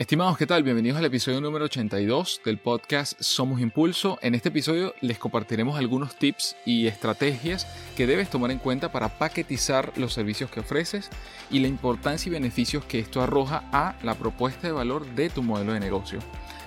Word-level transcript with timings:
Estimados, 0.00 0.38
¿qué 0.38 0.46
tal? 0.46 0.62
Bienvenidos 0.62 0.96
al 0.96 1.04
episodio 1.04 1.42
número 1.42 1.66
82 1.66 2.40
del 2.42 2.56
podcast 2.56 3.20
Somos 3.20 3.60
Impulso. 3.60 4.18
En 4.22 4.34
este 4.34 4.48
episodio 4.48 4.94
les 5.02 5.18
compartiremos 5.18 5.78
algunos 5.78 6.16
tips 6.16 6.56
y 6.64 6.86
estrategias 6.86 7.66
que 7.98 8.06
debes 8.06 8.30
tomar 8.30 8.50
en 8.50 8.60
cuenta 8.60 8.92
para 8.92 9.18
paquetizar 9.18 9.92
los 9.96 10.14
servicios 10.14 10.50
que 10.50 10.60
ofreces 10.60 11.10
y 11.50 11.58
la 11.58 11.68
importancia 11.68 12.30
y 12.30 12.32
beneficios 12.32 12.82
que 12.86 12.98
esto 12.98 13.20
arroja 13.20 13.68
a 13.72 13.94
la 14.02 14.14
propuesta 14.14 14.66
de 14.66 14.72
valor 14.72 15.04
de 15.04 15.28
tu 15.28 15.42
modelo 15.42 15.74
de 15.74 15.80
negocio. 15.80 16.20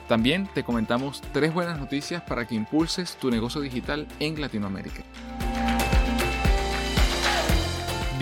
También 0.07 0.47
te 0.53 0.63
comentamos 0.63 1.23
tres 1.33 1.51
buenas 1.55 1.79
noticias 1.79 2.21
para 2.21 2.45
que 2.45 2.53
impulses 2.53 3.15
tu 3.15 3.31
negocio 3.31 3.61
digital 3.61 4.07
en 4.19 4.39
Latinoamérica. 4.39 5.01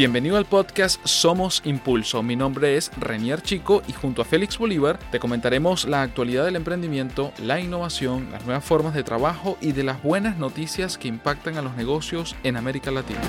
Bienvenido 0.02 0.38
al 0.38 0.48
podcast 0.48 1.00
Somos 1.06 1.62
Impulso. 1.64 2.24
Mi 2.24 2.36
nombre 2.36 2.76
es 2.76 2.90
Renier 2.98 3.44
Chico 3.44 3.84
y 3.88 3.94
junto 3.94 4.24
a 4.24 4.26
Félix 4.26 4.58
Bolívar 4.58 4.98
te 5.12 5.20
comentaremos 5.20 5.86
la 5.86 6.02
actualidad 6.02 6.44
del 6.44 6.56
emprendimiento, 6.56 7.32
la 7.40 7.60
innovación, 7.60 8.32
las 8.32 8.44
nuevas 8.44 8.66
formas 8.66 8.96
de 8.96 9.04
trabajo 9.04 9.60
y 9.62 9.74
de 9.74 9.84
las 9.84 10.02
buenas 10.02 10.40
noticias 10.40 10.98
que 10.98 11.08
impactan 11.08 11.56
a 11.58 11.62
los 11.62 11.76
negocios 11.76 12.36
en 12.42 12.58
América 12.58 12.90
Latina. 12.90 13.22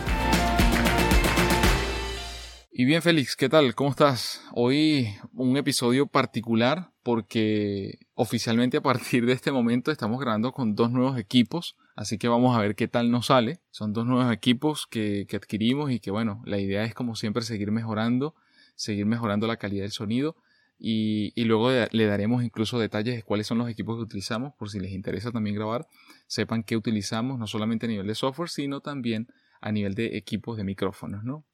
Y 2.73 2.87
bien 2.87 3.03
Félix, 3.03 3.37
¿qué 3.37 3.51
tal? 3.51 3.75
¿Cómo 3.75 3.91
estás? 3.91 4.43
Hoy 4.55 5.15
un 5.35 5.59
episodio 5.59 6.07
particular 6.07 6.91
porque 7.03 7.99
oficialmente 8.15 8.79
a 8.79 8.83
partir 8.83 9.27
de 9.27 9.35
este 9.35 9.53
momento 9.53 9.91
estamos 9.91 10.19
grabando 10.19 10.53
con 10.53 10.75
dos 10.75 10.91
nuevos 10.91 11.19
equipos, 11.19 11.77
así 11.97 12.19
que 12.19 12.29
vamos 12.29 12.57
a 12.57 12.61
ver 12.61 12.75
qué 12.75 12.89
tal 12.89 13.11
nos 13.11 13.27
sale. 13.27 13.61
Son 13.71 13.93
dos 13.93 14.07
nuevos 14.07 14.33
equipos 14.33 14.87
que, 14.87 15.27
adquirimos 15.33 15.91
y 15.91 16.01
que 16.01 16.11
bueno, 16.11 16.43
la 16.45 16.59
idea 16.59 16.85
es 16.85 16.95
como 16.95 17.17
siempre 17.17 17.43
seguir 17.43 17.71
mejorando, 17.71 18.35
seguir 18.75 19.07
mejorando 19.07 19.47
la 19.47 19.57
calidad 19.57 19.85
del 19.85 19.93
sonido 19.93 20.37
y, 20.79 21.33
luego 21.45 21.71
le 21.71 22.07
daremos 22.07 22.43
incluso 22.43 22.79
detalles 22.79 23.15
de 23.15 23.23
cuáles 23.23 23.47
son 23.47 23.59
los 23.59 23.69
equipos 23.69 23.97
que 23.97 24.03
utilizamos 24.03 24.53
por 24.55 24.69
si 24.69 24.81
les 24.81 24.93
interesa 24.93 25.31
también 25.31 25.55
grabar, 25.55 25.87
sepan 26.27 26.65
qué 26.65 26.77
utilizamos 26.77 27.39
no 27.39 27.47
solamente 27.47 27.87
a 27.87 27.89
nivel 27.89 28.07
de 28.07 28.17
software, 28.17 28.49
sino 28.49 28.81
también 28.81 29.29
a 29.61 29.71
nivel 29.71 29.95
de 29.95 30.17
equipos 30.17 30.57
de 30.57 30.65
micrófonos, 30.65 31.23
¿no? 31.23 31.45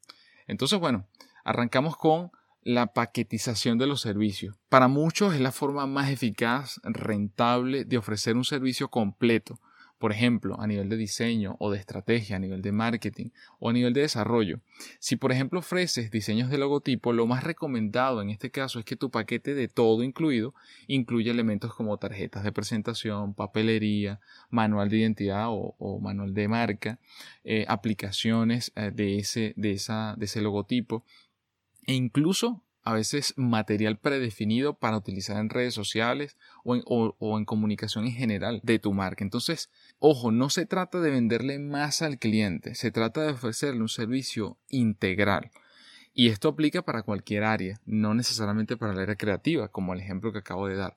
Entonces, 0.47 0.79
bueno, 0.79 1.05
arrancamos 1.43 1.95
con 1.95 2.31
la 2.63 2.87
paquetización 2.87 3.77
de 3.77 3.87
los 3.87 4.01
servicios. 4.01 4.57
Para 4.67 4.87
muchos 4.87 5.33
es 5.33 5.41
la 5.41 5.51
forma 5.51 5.85
más 5.85 6.09
eficaz, 6.09 6.79
rentable 6.83 7.85
de 7.85 7.97
ofrecer 7.97 8.35
un 8.35 8.45
servicio 8.45 8.89
completo, 8.89 9.59
por 9.99 10.13
ejemplo, 10.13 10.59
a 10.59 10.65
nivel 10.65 10.87
de 10.89 10.97
diseño 10.97 11.57
o 11.59 11.71
de 11.71 11.77
estrategia, 11.77 12.37
a 12.37 12.39
nivel 12.39 12.61
de 12.61 12.71
marketing 12.71 13.29
o 13.59 13.69
a 13.69 13.73
nivel 13.73 13.93
de 13.93 14.01
desarrollo. 14.01 14.61
Si, 14.99 15.17
por 15.17 15.31
ejemplo, 15.31 15.59
ofreces 15.59 16.09
diseños 16.09 16.49
de 16.49 16.57
logotipo, 16.57 17.11
lo 17.11 17.27
más 17.27 17.43
recomendado 17.43 18.21
en 18.21 18.29
este 18.29 18.49
caso 18.49 18.79
es 18.79 18.85
que 18.85 18.95
tu 18.95 19.11
paquete 19.11 19.53
de 19.53 19.67
todo 19.67 20.03
incluido 20.03 20.55
incluya 20.87 21.31
elementos 21.31 21.73
como 21.75 21.97
tarjetas 21.97 22.43
de 22.43 22.53
presentación, 22.53 23.33
papelería, 23.33 24.21
manual 24.49 24.89
de 24.89 24.97
identidad 24.97 25.47
o, 25.49 25.99
manual 26.01 26.33
de 26.33 26.47
marca, 26.47 26.99
eh, 27.43 27.65
aplicaciones 27.67 28.71
eh, 28.75 28.91
de, 28.93 29.19
ese, 29.19 29.53
de, 29.57 29.71
esa, 29.71 30.15
de 30.17 30.25
ese 30.25 30.41
logotipo 30.41 31.03
e 31.85 31.93
incluso 31.93 32.63
a 32.89 32.93
veces 32.93 33.33
material 33.37 33.97
predefinido 33.99 34.73
para 34.73 34.97
utilizar 34.97 35.37
en 35.37 35.49
redes 35.49 35.75
sociales 35.75 36.37
o 36.63 37.37
en, 37.37 37.45
comunicación 37.45 38.05
en 38.05 38.13
general 38.13 38.61
de 38.63 38.79
tu 38.79 38.93
marca. 38.93 39.23
Entonces, 39.23 39.69
ojo, 39.99 40.31
no 40.31 40.49
se 40.49 40.65
trata 40.65 40.99
de 40.99 41.11
venderle 41.11 41.59
más 41.59 42.01
al 42.01 42.17
cliente, 42.17 42.73
se 42.73 42.89
trata 42.89 43.21
de 43.21 43.33
ofrecerle 43.33 43.81
un 43.81 43.89
servicio 43.89 44.57
integral. 44.69 45.51
Y 46.13 46.29
esto 46.29 46.49
aplica 46.49 46.81
para 46.81 47.03
cualquier 47.03 47.43
área, 47.43 47.79
no 47.85 48.15
necesariamente 48.15 48.75
para 48.75 48.93
la 48.93 49.03
área 49.03 49.15
creativa, 49.15 49.67
como 49.67 49.93
el 49.93 49.99
ejemplo 49.99 50.33
que 50.33 50.39
acabo 50.39 50.67
de 50.67 50.75
dar. 50.75 50.95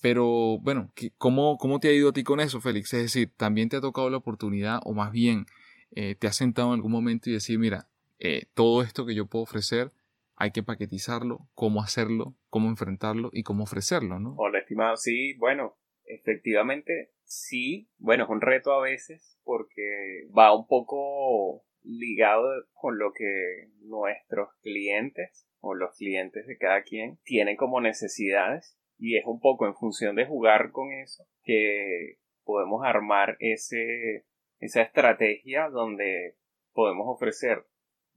Pero 0.00 0.58
bueno, 0.58 0.90
¿cómo, 1.18 1.56
cómo 1.56 1.78
te 1.78 1.88
ha 1.88 1.92
ido 1.92 2.08
a 2.08 2.12
ti 2.12 2.24
con 2.24 2.40
eso, 2.40 2.60
Félix? 2.60 2.92
Es 2.94 3.02
decir, 3.02 3.30
¿también 3.36 3.68
te 3.68 3.76
ha 3.76 3.80
tocado 3.80 4.10
la 4.10 4.16
oportunidad 4.16 4.80
o 4.84 4.92
más 4.92 5.12
bien 5.12 5.46
eh, 5.92 6.16
te 6.16 6.26
has 6.26 6.34
sentado 6.34 6.68
en 6.68 6.74
algún 6.74 6.90
momento 6.90 7.30
y 7.30 7.34
decir, 7.34 7.60
mira, 7.60 7.86
eh, 8.18 8.46
todo 8.54 8.82
esto 8.82 9.06
que 9.06 9.14
yo 9.14 9.26
puedo 9.26 9.44
ofrecer, 9.44 9.92
hay 10.36 10.50
que 10.50 10.62
paquetizarlo, 10.62 11.48
cómo 11.54 11.82
hacerlo, 11.82 12.34
cómo 12.48 12.68
enfrentarlo 12.68 13.30
y 13.32 13.42
cómo 13.42 13.64
ofrecerlo, 13.64 14.18
¿no? 14.18 14.34
Hola, 14.36 14.58
estimado. 14.58 14.96
Sí, 14.96 15.34
bueno, 15.38 15.76
efectivamente, 16.04 17.12
sí. 17.24 17.90
Bueno, 17.98 18.24
es 18.24 18.30
un 18.30 18.40
reto 18.40 18.72
a 18.72 18.82
veces 18.82 19.38
porque 19.44 20.26
va 20.36 20.56
un 20.56 20.66
poco 20.66 21.64
ligado 21.82 22.48
con 22.72 22.98
lo 22.98 23.12
que 23.12 23.68
nuestros 23.80 24.48
clientes 24.62 25.48
o 25.60 25.74
los 25.74 25.96
clientes 25.96 26.46
de 26.46 26.56
cada 26.58 26.82
quien 26.82 27.18
tienen 27.24 27.56
como 27.56 27.80
necesidades 27.80 28.78
y 28.98 29.16
es 29.16 29.24
un 29.26 29.40
poco 29.40 29.66
en 29.66 29.74
función 29.74 30.16
de 30.16 30.26
jugar 30.26 30.70
con 30.70 30.92
eso 30.92 31.24
que 31.42 32.18
podemos 32.44 32.82
armar 32.84 33.36
ese, 33.40 34.26
esa 34.58 34.82
estrategia 34.82 35.68
donde 35.68 36.36
podemos 36.72 37.06
ofrecer 37.08 37.64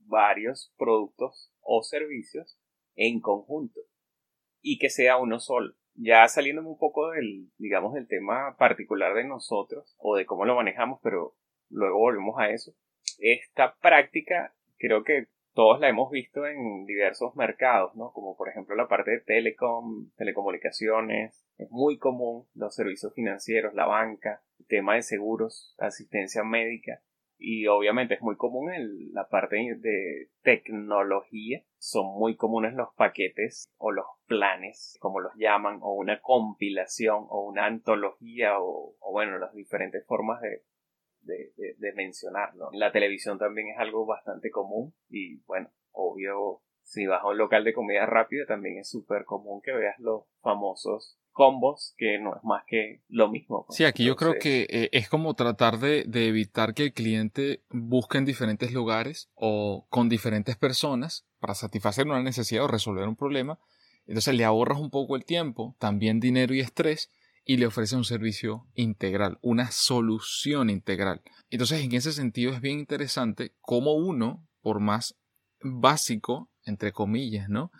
varios 0.06 0.72
productos 0.78 1.52
o 1.60 1.82
servicios 1.82 2.58
en 2.94 3.20
conjunto 3.20 3.80
y 4.60 4.78
que 4.78 4.90
sea 4.90 5.18
uno 5.18 5.38
solo. 5.38 5.74
Ya 5.94 6.26
saliéndome 6.28 6.68
un 6.68 6.78
poco 6.78 7.10
del, 7.10 7.50
digamos, 7.56 7.94
del 7.94 8.06
tema 8.06 8.56
particular 8.58 9.14
de 9.14 9.24
nosotros 9.24 9.94
o 9.98 10.16
de 10.16 10.26
cómo 10.26 10.44
lo 10.44 10.56
manejamos, 10.56 11.00
pero 11.02 11.36
luego 11.70 11.98
volvemos 11.98 12.38
a 12.38 12.50
eso. 12.50 12.72
Esta 13.18 13.76
práctica 13.76 14.54
creo 14.78 15.04
que 15.04 15.28
todos 15.54 15.80
la 15.80 15.88
hemos 15.88 16.10
visto 16.10 16.46
en 16.46 16.84
diversos 16.84 17.34
mercados, 17.34 17.94
¿no? 17.96 18.12
Como 18.12 18.36
por 18.36 18.50
ejemplo 18.50 18.76
la 18.76 18.88
parte 18.88 19.12
de 19.12 19.20
telecom, 19.20 20.10
telecomunicaciones, 20.16 21.46
es 21.56 21.70
muy 21.70 21.96
común 21.96 22.46
los 22.54 22.74
servicios 22.74 23.14
financieros, 23.14 23.72
la 23.72 23.86
banca, 23.86 24.42
el 24.58 24.66
tema 24.66 24.96
de 24.96 25.02
seguros, 25.02 25.74
asistencia 25.78 26.44
médica 26.44 27.00
y 27.38 27.66
obviamente 27.66 28.14
es 28.14 28.22
muy 28.22 28.36
común 28.36 28.72
en 28.72 29.12
la 29.12 29.28
parte 29.28 29.56
de 29.56 30.30
tecnología. 30.42 31.62
Son 31.78 32.06
muy 32.18 32.36
comunes 32.36 32.74
los 32.74 32.88
paquetes 32.94 33.70
o 33.76 33.92
los 33.92 34.06
planes, 34.26 34.96
como 35.00 35.20
los 35.20 35.32
llaman, 35.36 35.78
o 35.82 35.94
una 35.94 36.20
compilación 36.20 37.26
o 37.28 37.46
una 37.46 37.66
antología 37.66 38.58
o, 38.58 38.96
bueno, 39.12 39.38
las 39.38 39.54
diferentes 39.54 40.04
formas 40.06 40.40
de, 40.40 40.62
de, 41.20 41.74
de, 41.76 41.92
mencionarlo. 41.92 42.70
La 42.72 42.92
televisión 42.92 43.38
también 43.38 43.68
es 43.68 43.78
algo 43.78 44.06
bastante 44.06 44.50
común 44.50 44.94
y 45.08 45.40
bueno, 45.44 45.70
obvio, 45.92 46.62
si 46.82 47.06
vas 47.06 47.22
a 47.22 47.28
un 47.28 47.38
local 47.38 47.64
de 47.64 47.74
comida 47.74 48.06
rápida 48.06 48.46
también 48.46 48.78
es 48.78 48.88
súper 48.88 49.24
común 49.24 49.60
que 49.60 49.72
veas 49.72 49.98
los 49.98 50.24
famosos 50.40 51.18
combos 51.36 51.94
que 51.98 52.18
no 52.18 52.34
es 52.34 52.42
más 52.44 52.64
que 52.66 53.02
lo 53.10 53.28
mismo. 53.28 53.66
Sí, 53.68 53.84
aquí 53.84 54.04
yo 54.04 54.16
creo 54.16 54.36
que 54.40 54.66
eh, 54.70 54.88
es 54.92 55.10
como 55.10 55.34
tratar 55.34 55.78
de, 55.78 56.04
de, 56.04 56.28
evitar 56.28 56.72
que 56.72 56.84
el 56.84 56.92
cliente 56.94 57.60
busque 57.68 58.16
en 58.16 58.24
diferentes 58.24 58.72
lugares 58.72 59.28
o 59.34 59.86
con 59.90 60.08
diferentes 60.08 60.56
personas 60.56 61.26
para 61.38 61.54
satisfacer 61.54 62.06
una 62.06 62.22
necesidad 62.22 62.64
o 62.64 62.68
resolver 62.68 63.06
un 63.06 63.16
problema. 63.16 63.58
Entonces 64.06 64.34
le 64.34 64.44
ahorras 64.44 64.78
un 64.78 64.90
poco 64.90 65.14
el 65.14 65.26
tiempo, 65.26 65.76
también 65.78 66.20
dinero 66.20 66.54
y 66.54 66.60
estrés 66.60 67.10
y 67.44 67.58
le 67.58 67.66
ofrece 67.66 67.96
un 67.96 68.04
servicio 68.04 68.66
integral, 68.74 69.38
una 69.42 69.70
solución 69.70 70.70
integral. 70.70 71.20
Entonces 71.50 71.84
en 71.84 71.92
ese 71.92 72.12
sentido 72.12 72.52
es 72.52 72.62
bien 72.62 72.78
interesante 72.78 73.52
cómo 73.60 73.92
uno, 73.92 74.42
por 74.62 74.80
más 74.80 75.16
básico, 75.60 76.48
entre 76.64 76.92
comillas, 76.92 77.50
¿no? 77.50 77.70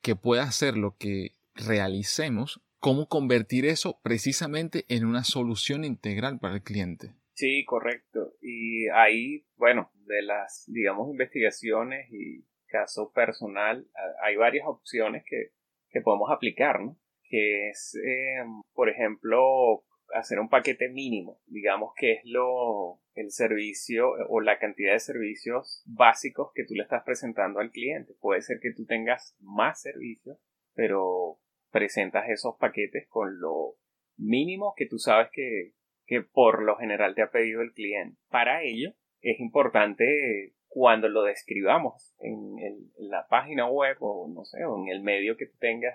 Que 0.00 0.16
pueda 0.16 0.44
hacer 0.44 0.78
lo 0.78 0.96
que 0.96 1.32
realicemos, 1.54 2.62
cómo 2.82 3.06
convertir 3.06 3.64
eso 3.64 4.00
precisamente 4.02 4.84
en 4.88 5.06
una 5.06 5.22
solución 5.22 5.84
integral 5.84 6.40
para 6.40 6.56
el 6.56 6.62
cliente. 6.62 7.14
Sí, 7.34 7.64
correcto. 7.64 8.34
Y 8.40 8.88
ahí, 8.88 9.46
bueno, 9.54 9.92
de 10.04 10.20
las, 10.22 10.64
digamos, 10.66 11.08
investigaciones 11.08 12.10
y 12.10 12.44
caso 12.66 13.12
personal, 13.12 13.86
hay 14.24 14.34
varias 14.34 14.66
opciones 14.66 15.22
que, 15.24 15.52
podemos 16.00 16.30
aplicar, 16.32 16.80
¿no? 16.80 16.98
Que 17.22 17.68
es, 17.68 17.94
em, 18.04 18.62
por 18.72 18.88
ejemplo, 18.88 19.84
hacer 20.14 20.40
un 20.40 20.48
paquete 20.48 20.88
mínimo, 20.88 21.40
digamos 21.46 21.92
que 21.96 22.14
es 22.14 22.20
lo, 22.24 23.00
el 23.14 23.30
servicio 23.30 24.10
o 24.28 24.40
la 24.40 24.58
cantidad 24.58 24.94
de 24.94 25.00
servicios 25.00 25.84
básicos 25.86 26.50
que 26.52 26.64
tú 26.64 26.74
le 26.74 26.82
estás 26.82 27.04
presentando 27.04 27.60
al 27.60 27.70
cliente. 27.70 28.14
Puede 28.20 28.42
ser 28.42 28.58
que 28.60 28.72
tú 28.74 28.86
tengas 28.86 29.36
más 29.38 29.82
servicios, 29.82 30.38
pero 30.74 31.38
presentas 31.72 32.28
esos 32.28 32.56
paquetes 32.56 33.08
con 33.08 33.40
lo 33.40 33.76
mínimo 34.16 34.74
que 34.76 34.86
tú 34.86 34.98
sabes 34.98 35.30
que, 35.32 35.72
por 36.32 36.62
lo 36.62 36.76
general 36.76 37.14
te 37.14 37.22
ha 37.22 37.30
pedido 37.30 37.62
el 37.62 37.72
cliente. 37.72 38.18
Para 38.28 38.62
ello 38.62 38.92
es 39.22 39.40
importante 39.40 40.54
cuando 40.68 41.08
lo 41.08 41.22
describamos 41.22 42.14
en, 42.20 42.90
la 42.98 43.26
página 43.28 43.66
web 43.68 43.96
o 44.00 44.28
no 44.28 44.44
sé, 44.44 44.64
o 44.64 44.78
en 44.82 44.88
el 44.88 45.02
medio 45.02 45.36
que 45.38 45.46
tengas 45.46 45.94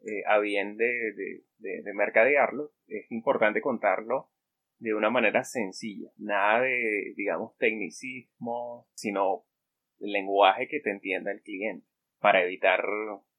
eh, 0.00 0.22
a 0.26 0.38
bien 0.38 0.76
de, 0.78 1.42
de, 1.58 1.92
mercadearlo, 1.94 2.72
es 2.86 3.10
importante 3.10 3.60
contarlo 3.60 4.30
de 4.78 4.94
una 4.94 5.10
manera 5.10 5.44
sencilla, 5.44 6.10
nada 6.16 6.62
de, 6.62 7.12
digamos, 7.16 7.56
tecnicismo, 7.58 8.86
sino 8.94 9.44
el 9.98 10.12
lenguaje 10.12 10.68
que 10.68 10.80
te 10.80 10.90
entienda 10.90 11.32
el 11.32 11.42
cliente, 11.42 11.86
para 12.20 12.42
evitar, 12.44 12.84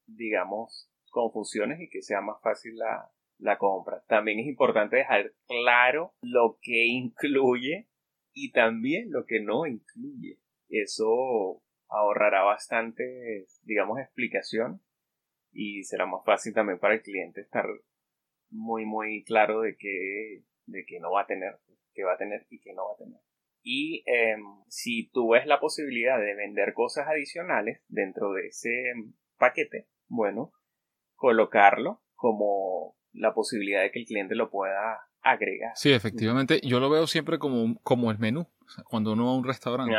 digamos, 0.05 0.91
confusiones 1.09 1.79
y 1.81 1.89
que 1.89 2.01
sea 2.01 2.21
más 2.21 2.41
fácil 2.41 2.77
la, 2.77 3.11
la 3.39 3.57
compra. 3.57 4.03
También 4.07 4.39
es 4.39 4.47
importante 4.47 4.97
dejar 4.97 5.33
claro 5.47 6.13
lo 6.21 6.57
que 6.61 6.85
incluye 6.87 7.89
y 8.33 8.51
también 8.51 9.11
lo 9.11 9.25
que 9.25 9.39
no 9.41 9.65
incluye. 9.65 10.39
Eso 10.67 11.61
ahorrará 11.87 12.43
bastante, 12.43 13.45
digamos, 13.63 13.99
explicación 13.99 14.81
y 15.51 15.83
será 15.83 16.05
más 16.05 16.23
fácil 16.25 16.53
también 16.53 16.79
para 16.79 16.93
el 16.93 17.01
cliente 17.01 17.41
estar 17.41 17.65
muy, 18.49 18.85
muy 18.85 19.23
claro 19.23 19.61
de 19.61 19.75
que, 19.77 20.43
de 20.65 20.85
que 20.85 20.99
no 20.99 21.11
va 21.11 21.21
a 21.21 21.27
tener, 21.27 21.57
que 21.93 22.03
va 22.03 22.13
a 22.13 22.17
tener 22.17 22.45
y 22.49 22.59
que 22.59 22.73
no 22.73 22.85
va 22.85 22.93
a 22.93 22.97
tener. 22.97 23.19
Y 23.61 24.03
em, 24.05 24.43
si 24.67 25.09
tú 25.11 25.29
ves 25.29 25.45
la 25.45 25.59
posibilidad 25.59 26.19
de 26.19 26.35
vender 26.35 26.73
cosas 26.73 27.07
adicionales 27.07 27.81
dentro 27.87 28.33
de 28.33 28.47
ese 28.47 28.93
paquete, 29.37 29.87
bueno, 30.07 30.53
colocarlo 31.19 32.01
como 32.15 32.95
la 33.11 33.33
posibilidad 33.33 33.81
de 33.81 33.91
que 33.91 33.99
el 33.99 34.05
cliente 34.05 34.35
lo 34.35 34.49
pueda 34.49 35.01
agregar. 35.21 35.73
Sí, 35.75 35.91
efectivamente, 35.91 36.61
yo 36.63 36.79
lo 36.79 36.89
veo 36.89 37.05
siempre 37.05 37.37
como, 37.37 37.79
como 37.83 38.09
el 38.09 38.17
menú. 38.17 38.47
cuando 38.85 39.13
uno 39.13 39.25
va 39.25 39.31
a 39.31 39.35
un 39.35 39.43
restaurante, 39.43 39.95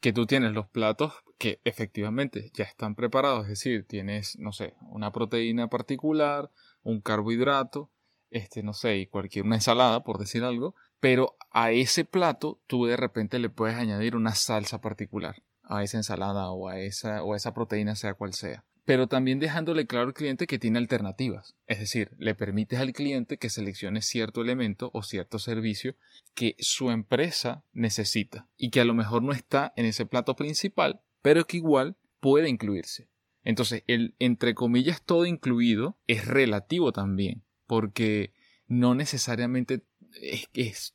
que 0.00 0.12
tú 0.12 0.26
tienes 0.26 0.52
los 0.52 0.66
platos 0.68 1.12
que 1.38 1.60
efectivamente 1.64 2.50
ya 2.54 2.64
están 2.64 2.94
preparados, 2.94 3.44
es 3.44 3.50
decir, 3.50 3.86
tienes, 3.86 4.38
no 4.38 4.52
sé, 4.52 4.74
una 4.90 5.12
proteína 5.12 5.68
particular, 5.68 6.50
un 6.82 7.00
carbohidrato, 7.00 7.90
este, 8.30 8.62
no 8.62 8.72
sé, 8.72 8.96
y 8.96 9.06
cualquier, 9.06 9.44
una 9.44 9.56
ensalada, 9.56 10.02
por 10.02 10.18
decir 10.18 10.42
algo, 10.42 10.74
pero 11.00 11.36
a 11.50 11.70
ese 11.72 12.04
plato 12.04 12.60
tú 12.66 12.86
de 12.86 12.96
repente 12.96 13.38
le 13.38 13.50
puedes 13.50 13.76
añadir 13.76 14.16
una 14.16 14.34
salsa 14.34 14.80
particular 14.80 15.36
a 15.64 15.82
esa 15.82 15.98
ensalada 15.98 16.50
o 16.50 16.68
a 16.68 16.78
esa, 16.78 17.22
o 17.22 17.34
a 17.34 17.36
esa 17.36 17.54
proteína, 17.54 17.94
sea 17.94 18.14
cual 18.14 18.32
sea 18.32 18.64
pero 18.84 19.06
también 19.06 19.38
dejándole 19.38 19.86
claro 19.86 20.08
al 20.08 20.14
cliente 20.14 20.46
que 20.46 20.58
tiene 20.58 20.78
alternativas. 20.78 21.54
Es 21.66 21.78
decir, 21.78 22.10
le 22.18 22.34
permites 22.34 22.80
al 22.80 22.92
cliente 22.92 23.38
que 23.38 23.50
seleccione 23.50 24.02
cierto 24.02 24.40
elemento 24.40 24.90
o 24.94 25.02
cierto 25.02 25.38
servicio 25.38 25.96
que 26.34 26.56
su 26.58 26.90
empresa 26.90 27.64
necesita 27.72 28.48
y 28.56 28.70
que 28.70 28.80
a 28.80 28.84
lo 28.84 28.94
mejor 28.94 29.22
no 29.22 29.32
está 29.32 29.72
en 29.76 29.86
ese 29.86 30.06
plato 30.06 30.36
principal, 30.36 31.00
pero 31.22 31.46
que 31.46 31.58
igual 31.58 31.96
puede 32.20 32.48
incluirse. 32.48 33.08
Entonces, 33.42 33.84
el 33.86 34.14
entre 34.18 34.54
comillas 34.54 35.02
todo 35.02 35.24
incluido 35.26 35.98
es 36.06 36.26
relativo 36.26 36.92
también, 36.92 37.44
porque 37.66 38.34
no 38.66 38.94
necesariamente 38.94 39.82
es, 40.20 40.48
es 40.52 40.94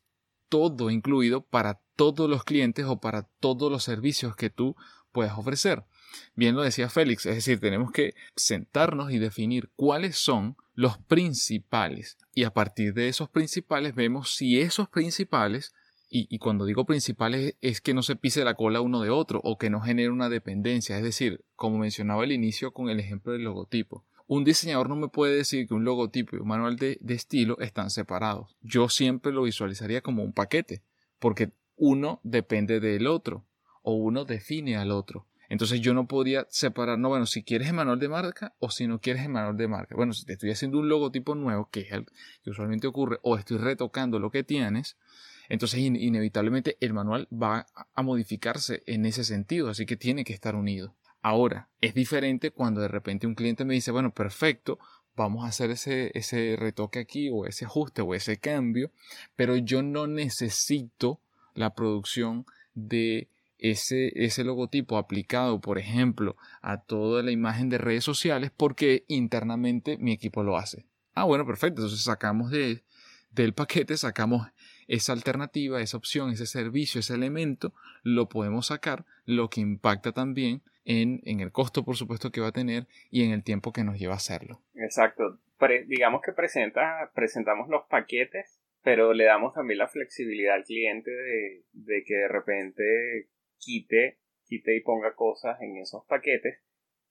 todo 0.49 0.89
incluido 0.89 1.45
para 1.45 1.81
todos 1.95 2.29
los 2.29 2.43
clientes 2.43 2.85
o 2.85 2.99
para 2.99 3.23
todos 3.39 3.71
los 3.71 3.83
servicios 3.83 4.35
que 4.35 4.49
tú 4.49 4.75
puedas 5.11 5.37
ofrecer. 5.37 5.85
Bien 6.35 6.55
lo 6.55 6.61
decía 6.61 6.89
Félix, 6.89 7.25
es 7.25 7.35
decir, 7.35 7.59
tenemos 7.59 7.91
que 7.91 8.13
sentarnos 8.35 9.11
y 9.11 9.19
definir 9.19 9.69
cuáles 9.75 10.17
son 10.17 10.55
los 10.73 10.97
principales. 10.97 12.17
Y 12.33 12.43
a 12.43 12.53
partir 12.53 12.93
de 12.93 13.07
esos 13.07 13.29
principales 13.29 13.95
vemos 13.95 14.35
si 14.35 14.59
esos 14.59 14.89
principales, 14.89 15.73
y, 16.09 16.37
cuando 16.37 16.65
digo 16.65 16.85
principales 16.85 17.55
es 17.61 17.81
que 17.81 17.93
no 17.93 18.01
se 18.01 18.15
pise 18.15 18.45
la 18.45 18.53
cola 18.53 18.79
uno 18.79 19.01
de 19.01 19.09
otro 19.09 19.41
o 19.43 19.57
que 19.57 19.69
no 19.69 19.81
genere 19.81 20.09
una 20.09 20.29
dependencia. 20.29 20.97
Es 20.97 21.03
decir, 21.03 21.43
como 21.55 21.77
mencionaba 21.77 22.23
al 22.23 22.31
inicio 22.31 22.71
con 22.71 22.89
el 22.89 22.99
ejemplo 22.99 23.33
del 23.33 23.43
logotipo. 23.43 24.05
Un 24.27 24.43
diseñador 24.43 24.89
no 24.89 24.95
me 24.95 25.09
puede 25.09 25.35
decir 25.35 25.67
que 25.67 25.73
un 25.73 25.83
logotipo 25.83 26.35
y 26.35 26.39
un 26.39 26.47
manual 26.47 26.77
de, 26.77 26.99
estilo 27.09 27.59
están 27.59 27.89
separados. 27.89 28.55
Yo 28.61 28.89
siempre 28.89 29.31
lo 29.31 29.43
visualizaría 29.43 30.01
como 30.01 30.23
un 30.23 30.33
paquete, 30.33 30.81
porque 31.19 31.51
uno 31.75 32.21
depende 32.23 32.79
del 32.79 33.07
otro 33.07 33.45
o 33.83 33.93
uno 33.93 34.25
define 34.25 34.77
al 34.77 34.91
otro. 34.91 35.27
Entonces 35.49 35.81
yo 35.81 35.93
no 35.93 36.07
podría 36.07 36.47
separar, 36.49 36.97
no, 36.97 37.09
bueno, 37.09 37.25
si 37.25 37.43
quieres 37.43 37.67
el 37.67 37.73
manual 37.73 37.99
de 37.99 38.09
marca 38.09 38.53
o 38.59 38.69
si 38.69 38.87
no 38.87 38.99
quieres 38.99 39.23
el 39.23 39.29
manual 39.29 39.57
de 39.57 39.67
marca. 39.67 39.95
Bueno, 39.95 40.13
si 40.13 40.25
te 40.25 40.33
estoy 40.33 40.51
haciendo 40.51 40.79
un 40.79 40.89
logotipo 40.89 41.35
nuevo, 41.35 41.69
que 41.69 41.81
es 41.81 41.91
el 41.91 42.05
que 42.43 42.49
usualmente 42.49 42.87
ocurre, 42.87 43.19
o 43.21 43.37
estoy 43.37 43.57
retocando 43.57 44.19
lo 44.19 44.31
que 44.31 44.43
tienes, 44.43 44.97
entonces 45.49 45.79
inevitablemente 45.79 46.77
el 46.79 46.93
manual 46.93 47.27
va 47.31 47.67
a 47.93 48.01
modificarse 48.01 48.83
en 48.87 49.05
ese 49.05 49.23
sentido, 49.23 49.69
así 49.69 49.85
que 49.85 49.97
tiene 49.97 50.23
que 50.23 50.33
estar 50.33 50.55
unido. 50.55 50.95
Ahora, 51.21 51.69
es 51.81 51.93
diferente 51.93 52.51
cuando 52.51 52.81
de 52.81 52.87
repente 52.87 53.25
un 53.25 53.35
cliente 53.35 53.65
me 53.65 53.73
dice, 53.73 53.91
bueno, 53.91 54.13
perfecto, 54.13 54.77
vamos 55.15 55.43
a 55.43 55.47
hacer 55.47 55.71
ese, 55.71 56.11
ese 56.13 56.55
retoque 56.55 56.99
aquí 56.99 57.29
o 57.31 57.45
ese 57.45 57.65
ajuste 57.65 58.01
o 58.01 58.13
ese 58.13 58.37
cambio, 58.37 58.91
pero 59.35 59.55
yo 59.55 59.81
no 59.81 60.07
necesito 60.07 61.19
la 61.53 61.73
producción 61.73 62.45
de 62.73 63.29
ese, 63.57 64.11
ese 64.15 64.43
logotipo 64.43 64.97
aplicado, 64.97 65.61
por 65.61 65.77
ejemplo, 65.77 66.35
a 66.61 66.81
toda 66.81 67.23
la 67.23 67.31
imagen 67.31 67.69
de 67.69 67.77
redes 67.77 68.03
sociales 68.03 68.51
porque 68.55 69.05
internamente 69.07 69.97
mi 69.97 70.11
equipo 70.11 70.43
lo 70.43 70.57
hace. 70.57 70.85
Ah, 71.13 71.23
bueno, 71.23 71.45
perfecto. 71.45 71.81
Entonces 71.81 72.03
sacamos 72.03 72.51
de, 72.51 72.83
del 73.31 73.53
paquete, 73.53 73.97
sacamos 73.97 74.47
esa 74.87 75.13
alternativa, 75.13 75.81
esa 75.81 75.97
opción, 75.97 76.31
ese 76.31 76.45
servicio, 76.45 76.99
ese 76.99 77.15
elemento, 77.15 77.73
lo 78.03 78.29
podemos 78.29 78.67
sacar, 78.67 79.05
lo 79.25 79.49
que 79.49 79.61
impacta 79.61 80.11
también 80.11 80.61
en, 80.83 81.21
en 81.25 81.39
el 81.39 81.51
costo, 81.51 81.83
por 81.83 81.95
supuesto, 81.95 82.31
que 82.31 82.41
va 82.41 82.49
a 82.49 82.53
tener 82.53 82.87
y 83.09 83.23
en 83.23 83.31
el 83.31 83.43
tiempo 83.43 83.73
que 83.73 83.83
nos 83.83 83.97
lleva 83.97 84.13
a 84.13 84.17
hacerlo. 84.17 84.61
Exacto. 84.75 85.39
digamos 85.87 86.21
que 86.23 86.33
presenta, 86.33 87.11
presentamos 87.15 87.69
los 87.69 87.85
paquetes, 87.89 88.59
pero 88.83 89.13
le 89.13 89.23
damos 89.23 89.53
también 89.55 89.79
la 89.79 89.87
flexibilidad 89.87 90.55
al 90.55 90.63
cliente 90.63 91.09
de, 91.09 91.63
de 91.73 92.03
que 92.03 92.13
de 92.13 92.27
repente 92.27 93.29
quite, 93.65 94.19
quite 94.45 94.75
y 94.75 94.81
ponga 94.81 95.15
cosas 95.15 95.59
en 95.61 95.77
esos 95.77 96.05
paquetes. 96.05 96.61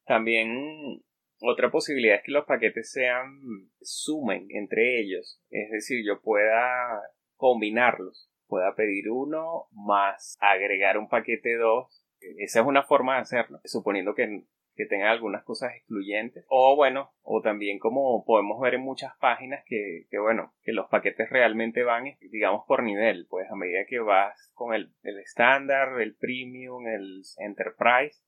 También 0.05 1.03
otra 1.41 1.71
posibilidad 1.71 2.17
es 2.17 2.23
que 2.23 2.33
los 2.33 2.47
paquetes 2.47 2.93
sean 2.93 3.41
sumen 3.81 4.47
entre 4.51 5.01
ellos, 5.01 5.43
es 5.51 5.71
decir, 5.71 6.05
yo 6.07 6.21
pueda 6.23 7.03
combinarlos, 7.37 8.31
pueda 8.47 8.75
pedir 8.75 9.11
uno 9.11 9.67
más 9.73 10.37
agregar 10.41 10.99
un 10.99 11.09
paquete 11.09 11.57
dos. 11.57 12.07
Esa 12.39 12.61
es 12.61 12.67
una 12.67 12.85
forma 12.85 13.17
de 13.17 13.23
hacerlo, 13.23 13.61
suponiendo 13.65 14.15
que 14.15 14.45
que 14.75 14.87
tenga 14.87 15.11
algunas 15.11 15.45
cosas 15.45 15.73
excluyentes. 15.75 16.45
O 16.49 16.77
bueno, 16.77 17.13
o 17.23 17.41
también 17.41 17.79
como 17.79 18.25
podemos 18.25 18.61
ver 18.61 18.75
en 18.75 18.83
muchas 18.83 19.17
páginas 19.19 19.65
que, 19.67 20.07
que 20.11 20.19
bueno, 20.19 20.55
que 20.63 20.73
los 20.73 20.89
paquetes 20.89 21.31
realmente 21.31 21.83
van, 21.83 22.05
digamos, 22.21 22.65
por 22.67 22.83
nivel. 22.83 23.27
Pues 23.29 23.51
a 23.51 23.57
medida 23.57 23.87
que 23.87 24.01
vas 24.01 24.51
con 24.55 24.75
el 24.75 24.93
estándar, 25.03 26.01
el, 26.01 26.03
el 26.03 26.17
premium, 26.17 26.87
el 26.87 27.23
enterprise, 27.39 28.21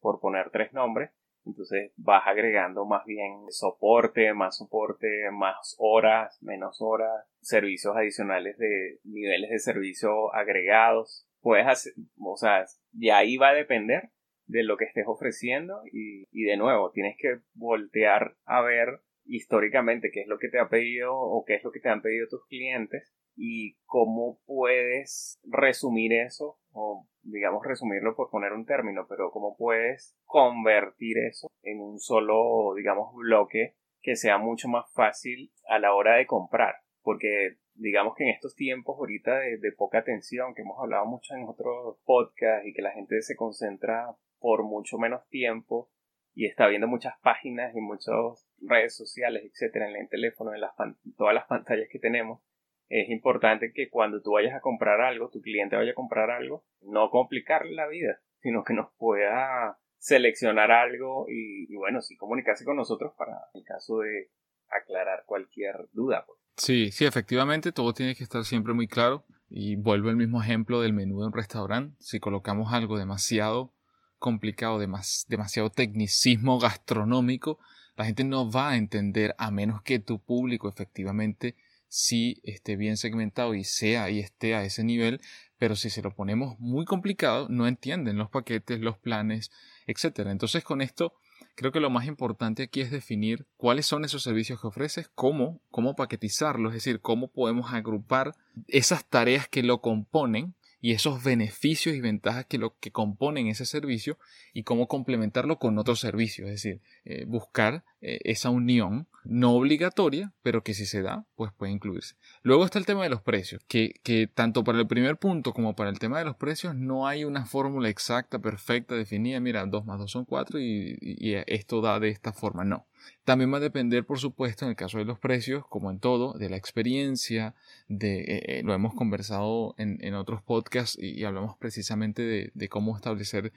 por 0.00 0.20
poner 0.20 0.50
tres 0.50 0.72
nombres, 0.72 1.10
entonces 1.44 1.92
vas 1.96 2.26
agregando 2.26 2.84
más 2.84 3.04
bien 3.04 3.46
soporte, 3.50 4.32
más 4.32 4.56
soporte, 4.58 5.30
más 5.32 5.74
horas, 5.78 6.40
menos 6.42 6.80
horas, 6.80 7.26
servicios 7.40 7.96
adicionales 7.96 8.56
de 8.58 9.00
niveles 9.04 9.50
de 9.50 9.58
servicio 9.58 10.32
agregados. 10.34 11.26
Puedes 11.40 11.66
hacer, 11.66 11.94
o 12.20 12.36
sea, 12.36 12.64
de 12.92 13.12
ahí 13.12 13.36
va 13.36 13.48
a 13.48 13.54
depender 13.54 14.10
de 14.46 14.62
lo 14.64 14.76
que 14.76 14.84
estés 14.84 15.04
ofreciendo 15.06 15.82
y, 15.90 16.24
y 16.30 16.44
de 16.44 16.56
nuevo 16.56 16.90
tienes 16.90 17.16
que 17.18 17.40
voltear 17.54 18.36
a 18.44 18.60
ver 18.62 19.00
históricamente 19.24 20.10
qué 20.12 20.22
es 20.22 20.26
lo 20.26 20.38
que 20.38 20.48
te 20.48 20.58
ha 20.58 20.68
pedido 20.68 21.14
o 21.14 21.44
qué 21.44 21.54
es 21.54 21.64
lo 21.64 21.70
que 21.70 21.80
te 21.80 21.88
han 21.88 22.02
pedido 22.02 22.26
tus 22.28 22.44
clientes 22.46 23.14
y 23.36 23.76
cómo 23.86 24.40
puedes 24.44 25.38
resumir 25.44 26.12
eso 26.12 26.58
o 26.72 27.06
digamos 27.22 27.64
resumirlo 27.64 28.16
por 28.16 28.30
poner 28.30 28.52
un 28.52 28.66
término 28.66 29.06
pero 29.08 29.30
cómo 29.30 29.56
puedes 29.56 30.16
convertir 30.24 31.18
eso 31.18 31.48
en 31.62 31.80
un 31.80 31.98
solo 31.98 32.74
digamos 32.76 33.14
bloque 33.14 33.76
que 34.02 34.16
sea 34.16 34.36
mucho 34.36 34.68
más 34.68 34.92
fácil 34.92 35.52
a 35.68 35.78
la 35.78 35.94
hora 35.94 36.16
de 36.16 36.26
comprar. 36.26 36.74
Porque 37.02 37.56
digamos 37.74 38.14
que 38.16 38.24
en 38.24 38.30
estos 38.30 38.54
tiempos 38.54 38.98
ahorita 38.98 39.38
de, 39.38 39.58
de 39.58 39.72
poca 39.72 39.98
atención 39.98 40.54
que 40.54 40.62
hemos 40.62 40.78
hablado 40.78 41.06
mucho 41.06 41.34
en 41.34 41.48
otros 41.48 41.98
podcasts 42.04 42.66
y 42.66 42.74
que 42.74 42.82
la 42.82 42.92
gente 42.92 43.22
se 43.22 43.34
concentra 43.34 44.14
por 44.42 44.64
mucho 44.64 44.98
menos 44.98 45.26
tiempo 45.28 45.90
y 46.34 46.46
está 46.46 46.66
viendo 46.66 46.88
muchas 46.88 47.14
páginas 47.22 47.74
y 47.74 47.80
muchas 47.80 48.46
redes 48.60 48.96
sociales, 48.96 49.44
etcétera, 49.44 49.88
en 49.88 49.96
el 49.96 50.08
teléfono, 50.08 50.52
en 50.54 50.60
las 50.60 50.72
todas 51.16 51.34
las 51.34 51.46
pantallas 51.46 51.88
que 51.90 51.98
tenemos, 51.98 52.42
es 52.88 53.08
importante 53.08 53.72
que 53.72 53.88
cuando 53.88 54.20
tú 54.20 54.32
vayas 54.32 54.54
a 54.54 54.60
comprar 54.60 55.00
algo, 55.00 55.30
tu 55.30 55.40
cliente 55.40 55.76
vaya 55.76 55.92
a 55.92 55.94
comprar 55.94 56.30
algo, 56.30 56.66
no 56.82 57.08
complicarle 57.08 57.72
la 57.72 57.88
vida, 57.88 58.20
sino 58.40 58.64
que 58.64 58.74
nos 58.74 58.92
pueda 58.98 59.78
seleccionar 59.96 60.70
algo 60.70 61.26
y, 61.28 61.74
bueno, 61.76 62.02
sí 62.02 62.16
comunicarse 62.16 62.64
con 62.64 62.76
nosotros 62.76 63.14
para 63.16 63.32
el 63.54 63.64
caso 63.64 64.00
de 64.00 64.30
aclarar 64.68 65.24
cualquier 65.24 65.88
duda. 65.92 66.24
Pues. 66.26 66.38
Sí, 66.56 66.90
sí, 66.90 67.06
efectivamente, 67.06 67.72
todo 67.72 67.94
tiene 67.94 68.14
que 68.14 68.24
estar 68.24 68.44
siempre 68.44 68.74
muy 68.74 68.88
claro. 68.88 69.24
Y 69.48 69.76
vuelvo 69.76 70.08
al 70.08 70.16
mismo 70.16 70.42
ejemplo 70.42 70.80
del 70.80 70.92
menú 70.92 71.20
de 71.20 71.26
un 71.26 71.32
restaurante. 71.32 71.96
Si 71.98 72.20
colocamos 72.20 72.72
algo 72.72 72.98
demasiado 72.98 73.74
complicado, 74.22 74.78
demasiado 74.78 75.68
tecnicismo 75.68 76.58
gastronómico, 76.58 77.58
la 77.96 78.06
gente 78.06 78.24
no 78.24 78.50
va 78.50 78.70
a 78.70 78.76
entender 78.76 79.34
a 79.36 79.50
menos 79.50 79.82
que 79.82 79.98
tu 79.98 80.20
público 80.20 80.68
efectivamente 80.68 81.56
sí 81.88 82.40
esté 82.44 82.76
bien 82.76 82.96
segmentado 82.96 83.54
y 83.54 83.64
sea 83.64 84.08
y 84.08 84.20
esté 84.20 84.54
a 84.54 84.64
ese 84.64 84.84
nivel, 84.84 85.20
pero 85.58 85.76
si 85.76 85.90
se 85.90 86.00
lo 86.00 86.14
ponemos 86.14 86.58
muy 86.58 86.86
complicado, 86.86 87.48
no 87.50 87.66
entienden 87.66 88.16
los 88.16 88.30
paquetes, 88.30 88.80
los 88.80 88.96
planes, 88.96 89.50
etc. 89.86 90.20
Entonces 90.28 90.64
con 90.64 90.80
esto 90.80 91.12
creo 91.54 91.72
que 91.72 91.80
lo 91.80 91.90
más 91.90 92.06
importante 92.06 92.62
aquí 92.62 92.80
es 92.80 92.90
definir 92.90 93.46
cuáles 93.56 93.86
son 93.86 94.04
esos 94.04 94.22
servicios 94.22 94.60
que 94.60 94.68
ofreces, 94.68 95.10
cómo, 95.14 95.60
cómo 95.70 95.96
paquetizarlos, 95.96 96.70
es 96.72 96.84
decir, 96.84 97.00
cómo 97.00 97.26
podemos 97.26 97.74
agrupar 97.74 98.36
esas 98.68 99.04
tareas 99.04 99.48
que 99.48 99.62
lo 99.62 99.82
componen 99.82 100.54
y 100.82 100.92
esos 100.92 101.22
beneficios 101.22 101.94
y 101.94 102.00
ventajas 102.00 102.44
que 102.44 102.58
lo 102.58 102.76
que 102.78 102.90
componen 102.90 103.46
ese 103.46 103.64
servicio 103.64 104.18
y 104.52 104.64
cómo 104.64 104.88
complementarlo 104.88 105.58
con 105.58 105.78
otros 105.78 106.00
servicios, 106.00 106.48
es 106.48 106.62
decir, 106.62 106.80
eh, 107.04 107.24
buscar 107.24 107.84
eh, 108.02 108.18
esa 108.24 108.50
unión 108.50 109.06
no 109.24 109.52
obligatoria, 109.52 110.32
pero 110.42 110.62
que 110.62 110.74
si 110.74 110.86
se 110.86 111.02
da, 111.02 111.26
pues 111.34 111.52
puede 111.52 111.72
incluirse. 111.72 112.16
Luego 112.42 112.64
está 112.64 112.78
el 112.78 112.86
tema 112.86 113.02
de 113.04 113.10
los 113.10 113.22
precios, 113.22 113.62
que, 113.68 113.94
que 114.02 114.26
tanto 114.26 114.64
para 114.64 114.78
el 114.78 114.86
primer 114.86 115.16
punto 115.16 115.52
como 115.52 115.74
para 115.76 115.90
el 115.90 115.98
tema 115.98 116.18
de 116.18 116.24
los 116.24 116.36
precios 116.36 116.74
no 116.74 117.06
hay 117.06 117.24
una 117.24 117.46
fórmula 117.46 117.88
exacta, 117.88 118.38
perfecta, 118.40 118.94
definida, 118.94 119.40
mira, 119.40 119.64
2 119.66 119.84
más 119.86 119.98
2 119.98 120.10
son 120.10 120.24
4 120.24 120.58
y, 120.60 120.98
esto 121.46 121.80
da 121.80 122.00
de 122.00 122.08
esta 122.08 122.32
forma, 122.32 122.64
no. 122.64 122.86
También 123.24 123.52
va 123.52 123.56
a 123.56 123.60
depender, 123.60 124.04
por 124.04 124.18
supuesto, 124.18 124.64
en 124.64 124.70
el 124.70 124.76
caso 124.76 124.98
de 124.98 125.04
los 125.04 125.18
precios, 125.18 125.66
como 125.66 125.90
en 125.90 125.98
todo, 125.98 126.34
de 126.34 126.48
la 126.50 126.56
experiencia, 126.56 127.54
de, 127.88 128.20
eh, 128.20 128.42
eh, 128.46 128.62
lo 128.64 128.74
hemos 128.74 128.94
conversado 128.94 129.74
en, 129.78 129.98
en 130.02 130.14
otros 130.14 130.42
podcasts 130.42 130.96
y, 131.00 131.24
hablamos 131.24 131.56
precisamente 131.58 132.50
de, 132.52 132.68
cómo 132.68 132.96
establecer 132.96 133.52